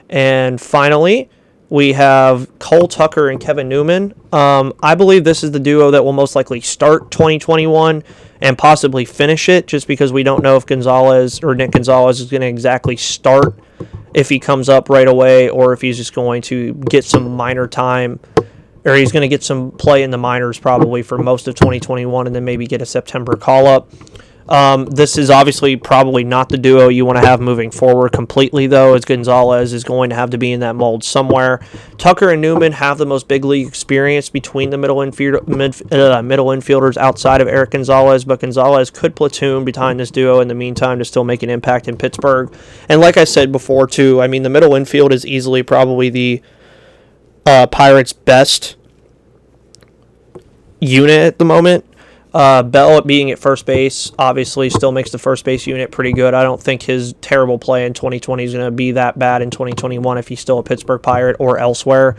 And 0.10 0.60
finally, 0.60 1.29
we 1.70 1.93
have 1.93 2.60
Cole 2.60 2.88
Tucker 2.88 3.29
and 3.29 3.39
Kevin 3.39 3.67
Newman. 3.67 4.13
Um, 4.32 4.74
I 4.84 4.93
believe 4.93 5.24
this 5.24 5.43
is 5.43 5.51
the 5.51 5.60
duo 5.60 5.89
that 5.91 6.03
will 6.03 6.13
most 6.13 6.36
likely 6.36 6.62
start 6.62 7.10
2021 7.10 8.03
and 8.41 8.58
possibly 8.58 9.05
finish 9.05 9.50
it 9.50 9.65
just 9.65 9.88
because 9.88 10.13
we 10.13 10.22
don't 10.22 10.43
know 10.43 10.55
if 10.55 10.65
Gonzalez 10.67 11.41
or 11.41 11.55
Nick 11.55 11.72
Gonzalez 11.72 12.20
is 12.20 12.29
going 12.29 12.41
to 12.41 12.48
exactly 12.48 12.96
start 12.96 13.58
if 14.13 14.29
he 14.29 14.39
comes 14.39 14.70
up 14.70 14.89
right 14.89 15.08
away 15.08 15.50
or 15.50 15.74
if 15.74 15.82
he's 15.82 15.98
just 15.98 16.13
going 16.13 16.41
to 16.43 16.74
get 16.74 17.03
some 17.03 17.36
minor 17.36 17.67
time 17.67 18.20
or 18.86 18.96
he's 18.96 19.12
going 19.12 19.22
to 19.22 19.27
get 19.27 19.43
some 19.43 19.72
play 19.72 20.03
in 20.03 20.12
the 20.12 20.17
minors 20.17 20.60
probably 20.60 21.01
for 21.03 21.17
most 21.17 21.48
of 21.48 21.55
2021 21.55 22.27
and 22.27 22.36
then 22.36 22.46
maybe 22.46 22.67
get 22.67 22.82
a 22.82 22.86
September 22.86 23.36
call 23.36 23.65
up. 23.65 23.89
Um, 24.50 24.85
this 24.85 25.17
is 25.17 25.29
obviously 25.29 25.75
probably 25.77 26.23
not 26.23 26.50
the 26.50 26.57
duo 26.57 26.89
you 26.89 27.05
want 27.05 27.17
to 27.17 27.25
have 27.25 27.39
moving 27.39 27.71
forward 27.71 28.12
completely, 28.12 28.67
though, 28.67 28.93
as 28.93 29.05
Gonzalez 29.05 29.71
is 29.71 29.83
going 29.83 30.09
to 30.09 30.15
have 30.15 30.31
to 30.31 30.38
be 30.38 30.51
in 30.51 30.59
that 30.59 30.75
mold 30.75 31.03
somewhere. 31.03 31.62
Tucker 31.97 32.29
and 32.29 32.41
Newman 32.41 32.73
have 32.73 32.97
the 32.97 33.05
most 33.05 33.27
big 33.27 33.45
league 33.45 33.67
experience 33.67 34.29
between 34.29 34.69
the 34.69 34.77
middle, 34.77 35.01
infield, 35.01 35.50
uh, 35.50 36.21
middle 36.21 36.47
infielders 36.47 36.97
outside 36.97 37.39
of 37.39 37.47
Erik 37.47 37.71
Gonzalez, 37.71 38.25
but 38.25 38.41
Gonzalez 38.41 38.89
could 38.89 39.15
platoon 39.15 39.63
behind 39.63 40.00
this 40.00 40.12
duo 40.12 40.41
in 40.41 40.50
the 40.50 40.55
meantime 40.55 41.00
to 41.00 41.05
still 41.05 41.23
make 41.23 41.41
an 41.41 41.50
impact 41.50 41.88
in 41.88 41.95
Pittsburgh. 41.97 42.53
And 42.89 43.00
like 43.00 43.17
I 43.17 43.23
said 43.23 43.51
before, 43.51 43.88
too, 43.88 44.21
I 44.21 44.27
mean, 44.27 44.43
the 44.43 44.50
middle 44.50 44.75
infield 44.75 45.13
is 45.13 45.25
easily 45.25 45.63
probably 45.63 46.09
the 46.09 46.41
uh, 47.45 47.67
Pirates' 47.67 48.13
best 48.13 48.75
unit 50.79 51.21
at 51.21 51.39
the 51.39 51.45
moment. 51.45 51.85
Uh, 52.34 52.63
Bell 52.63 53.00
being 53.02 53.30
at 53.30 53.38
first 53.38 53.66
base 53.66 54.12
obviously 54.18 54.70
still 54.70 54.92
makes 54.92 55.12
the 55.12 55.20
first 55.20 55.46
base 55.46 55.68
unit 55.68 55.92
pretty 55.92 56.12
good. 56.13 56.34
I 56.34 56.42
don't 56.42 56.62
think 56.62 56.82
his 56.82 57.13
terrible 57.22 57.60
play 57.60 57.86
in 57.86 57.94
2020 57.94 58.44
is 58.44 58.54
going 58.54 58.66
to 58.66 58.72
be 58.72 58.94
that 58.94 59.20
bad 59.20 59.44
in 59.44 59.52
2021 59.52 60.18
if 60.18 60.28
he's 60.28 60.40
still 60.40 60.58
a 60.58 60.63
Pittsburgh 60.63 61.02
Pirate 61.02 61.36
or 61.40 61.60
elsewhere. 61.60 62.16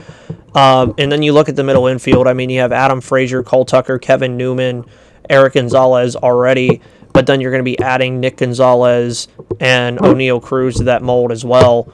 Um, 0.54 0.94
and 0.98 1.10
then 1.10 1.22
you 1.22 1.32
look 1.32 1.48
at 1.48 1.56
the 1.56 1.64
middle 1.64 1.88
infield. 1.88 2.28
I 2.28 2.32
mean, 2.32 2.48
you 2.48 2.60
have 2.60 2.70
Adam 2.70 3.00
Frazier, 3.00 3.42
Cole 3.42 3.64
Tucker, 3.64 3.98
Kevin 3.98 4.36
Newman, 4.36 4.84
Erik 5.28 5.54
Gonzalez 5.54 6.14
already, 6.14 6.80
but 7.12 7.26
then 7.26 7.40
you're 7.40 7.50
going 7.50 7.64
to 7.64 7.68
be 7.68 7.78
adding 7.80 8.20
Nick 8.20 8.36
Gonzalez 8.36 9.26
and 9.58 9.98
Oneil 9.98 10.40
Cruz 10.40 10.76
to 10.76 10.84
that 10.84 11.02
mold 11.02 11.32
as 11.32 11.44
well 11.44 11.92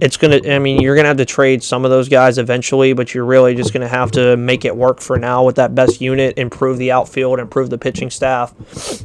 it's 0.00 0.16
going 0.16 0.42
to, 0.42 0.54
I 0.54 0.58
mean, 0.58 0.80
you're 0.80 0.94
going 0.94 1.04
to 1.04 1.08
have 1.08 1.16
to 1.18 1.24
trade 1.24 1.62
some 1.62 1.84
of 1.84 1.90
those 1.90 2.08
guys 2.08 2.38
eventually, 2.38 2.92
but 2.92 3.14
you're 3.14 3.24
really 3.24 3.54
just 3.54 3.72
going 3.72 3.82
to 3.82 3.88
have 3.88 4.10
to 4.12 4.36
make 4.36 4.64
it 4.64 4.76
work 4.76 5.00
for 5.00 5.18
now 5.18 5.44
with 5.44 5.56
that 5.56 5.74
best 5.74 6.00
unit, 6.00 6.38
improve 6.38 6.78
the 6.78 6.92
outfield, 6.92 7.38
improve 7.38 7.70
the 7.70 7.78
pitching 7.78 8.10
staff. 8.10 8.54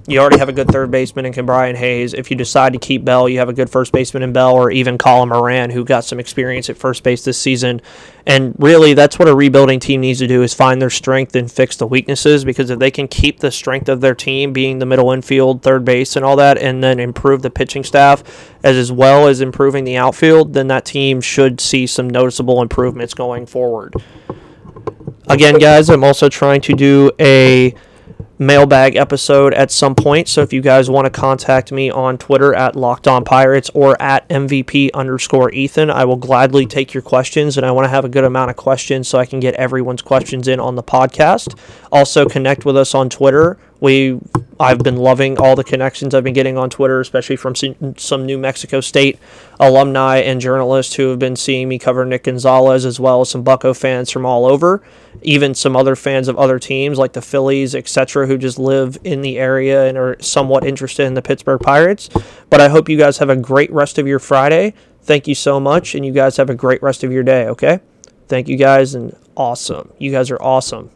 You 0.07 0.19
already 0.19 0.37
have 0.37 0.49
a 0.49 0.53
good 0.53 0.67
third 0.67 0.91
baseman 0.91 1.25
in 1.25 1.33
Ke'Bryan 1.33 1.75
Hayes. 1.75 2.13
If 2.13 2.29
you 2.29 2.37
decide 2.37 2.73
to 2.73 2.79
keep 2.79 3.03
Bell, 3.03 3.27
you 3.27 3.39
have 3.39 3.49
a 3.49 3.53
good 3.53 3.69
first 3.69 3.91
baseman 3.91 4.23
in 4.23 4.33
Bell, 4.33 4.53
or 4.53 4.71
even 4.71 4.97
Colin 4.97 5.29
Moran, 5.29 5.69
who 5.69 5.83
got 5.83 6.05
some 6.05 6.19
experience 6.19 6.69
at 6.69 6.77
first 6.77 7.03
base 7.03 7.23
this 7.23 7.39
season. 7.39 7.81
And 8.27 8.55
really, 8.57 8.95
that's 8.95 9.19
what 9.19 9.27
a 9.27 9.35
rebuilding 9.35 9.79
team 9.79 10.01
needs 10.01 10.17
to 10.19 10.27
do 10.27 10.41
is 10.41 10.53
find 10.53 10.81
their 10.81 10.89
strength 10.89 11.35
and 11.35 11.51
fix 11.51 11.77
the 11.77 11.85
weaknesses 11.85 12.43
because 12.43 12.71
if 12.71 12.79
they 12.79 12.89
can 12.89 13.07
keep 13.07 13.39
the 13.39 13.51
strength 13.51 13.87
of 13.87 14.01
their 14.01 14.15
team 14.15 14.51
being 14.51 14.79
the 14.79 14.85
middle 14.85 15.11
infield, 15.11 15.61
third 15.61 15.85
base, 15.85 16.15
and 16.15 16.25
all 16.25 16.35
that, 16.35 16.57
and 16.57 16.83
then 16.83 16.99
improve 16.99 17.43
the 17.43 17.51
pitching 17.51 17.83
staff 17.83 18.23
as, 18.63 18.77
as 18.77 18.91
well 18.91 19.27
as 19.27 19.41
improving 19.41 19.83
the 19.83 19.95
outfield, 19.95 20.53
then 20.53 20.67
that 20.67 20.85
team 20.85 21.21
should 21.21 21.61
see 21.61 21.85
some 21.85 22.09
noticeable 22.09 22.63
improvements 22.63 23.13
going 23.13 23.45
forward. 23.45 23.93
Again, 25.27 25.59
guys, 25.59 25.89
I'm 25.89 26.03
also 26.03 26.27
trying 26.27 26.61
to 26.61 26.73
do 26.73 27.11
a 27.19 27.75
mailbag 28.37 28.95
episode 28.95 29.53
at 29.53 29.71
some 29.71 29.95
point. 29.95 30.27
So 30.27 30.41
if 30.41 30.51
you 30.51 30.61
guys 30.61 30.89
want 30.89 31.05
to 31.05 31.09
contact 31.09 31.71
me 31.71 31.89
on 31.89 32.17
Twitter 32.17 32.53
at 32.53 32.75
Locked 32.75 33.07
On 33.07 33.23
Pirates 33.23 33.69
or 33.73 34.01
at 34.01 34.27
MVP 34.29 34.91
underscore 34.93 35.51
Ethan, 35.51 35.89
I 35.89 36.05
will 36.05 36.17
gladly 36.17 36.65
take 36.65 36.93
your 36.93 37.03
questions. 37.03 37.57
And 37.57 37.65
I 37.65 37.71
want 37.71 37.85
to 37.85 37.89
have 37.89 38.05
a 38.05 38.09
good 38.09 38.23
amount 38.23 38.49
of 38.49 38.57
questions 38.57 39.07
so 39.07 39.17
I 39.17 39.25
can 39.25 39.39
get 39.39 39.53
everyone's 39.55 40.01
questions 40.01 40.47
in 40.47 40.59
on 40.59 40.75
the 40.75 40.83
podcast. 40.83 41.57
Also, 41.91 42.25
connect 42.25 42.65
with 42.65 42.77
us 42.77 42.93
on 42.93 43.09
Twitter. 43.09 43.57
We 43.79 44.19
I've 44.57 44.79
been 44.79 44.95
loving 44.95 45.37
all 45.37 45.55
the 45.55 45.65
connections 45.65 46.15
I've 46.15 46.23
been 46.23 46.33
getting 46.33 46.57
on 46.57 46.69
Twitter, 46.69 47.01
especially 47.01 47.35
from 47.35 47.55
some 47.55 48.25
New 48.25 48.37
Mexico 48.37 48.79
State 48.79 49.19
alumni 49.59 50.19
and 50.19 50.39
journalists 50.39 50.95
who 50.95 51.09
have 51.09 51.19
been 51.19 51.35
seeing 51.35 51.67
me 51.67 51.77
cover 51.77 52.05
Nick 52.05 52.23
Gonzalez, 52.23 52.85
as 52.85 52.99
well 52.99 53.19
as 53.21 53.29
some 53.29 53.43
Bucco 53.43 53.73
fans 53.73 54.09
from 54.09 54.25
all 54.25 54.45
over, 54.45 54.81
even 55.21 55.53
some 55.53 55.75
other 55.75 55.95
fans 55.95 56.29
of 56.29 56.37
other 56.37 56.57
teams 56.57 56.97
like 56.97 57.11
the 57.13 57.21
Phillies, 57.21 57.75
etc., 57.75 58.27
who 58.27 58.37
just 58.37 58.57
live 58.57 58.97
in 59.03 59.21
the 59.21 59.37
area 59.37 59.87
and 59.87 59.97
are 59.97 60.15
somewhat 60.21 60.65
interested 60.65 61.05
in 61.05 61.15
the 61.15 61.21
Pittsburgh 61.21 61.59
Pirates. 61.59 62.09
But 62.49 62.61
I 62.61 62.69
hope 62.69 62.87
you 62.87 62.97
guys 62.97 63.17
have 63.17 63.29
a 63.29 63.35
great 63.35 63.71
rest 63.73 63.97
of 63.97 64.07
your 64.07 64.19
Friday. 64.19 64.73
Thank 65.01 65.27
you 65.27 65.35
so 65.35 65.59
much, 65.59 65.95
and 65.95 66.05
you 66.05 66.13
guys 66.13 66.37
have 66.37 66.49
a 66.49 66.55
great 66.55 66.81
rest 66.81 67.03
of 67.03 67.11
your 67.11 67.23
day, 67.23 67.47
okay? 67.47 67.81
Thank 68.29 68.47
you 68.47 68.55
guys, 68.55 68.95
and 68.95 69.15
awesome. 69.35 69.91
You 69.99 70.11
guys 70.11 70.31
are 70.31 70.41
awesome. 70.41 70.91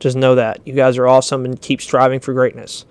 Just 0.00 0.16
know 0.16 0.34
that. 0.34 0.60
You 0.66 0.74
guys 0.74 0.98
are 0.98 1.06
awesome 1.06 1.44
and 1.44 1.60
keep 1.60 1.80
striving 1.80 2.20
for 2.20 2.32
greatness. 2.32 2.84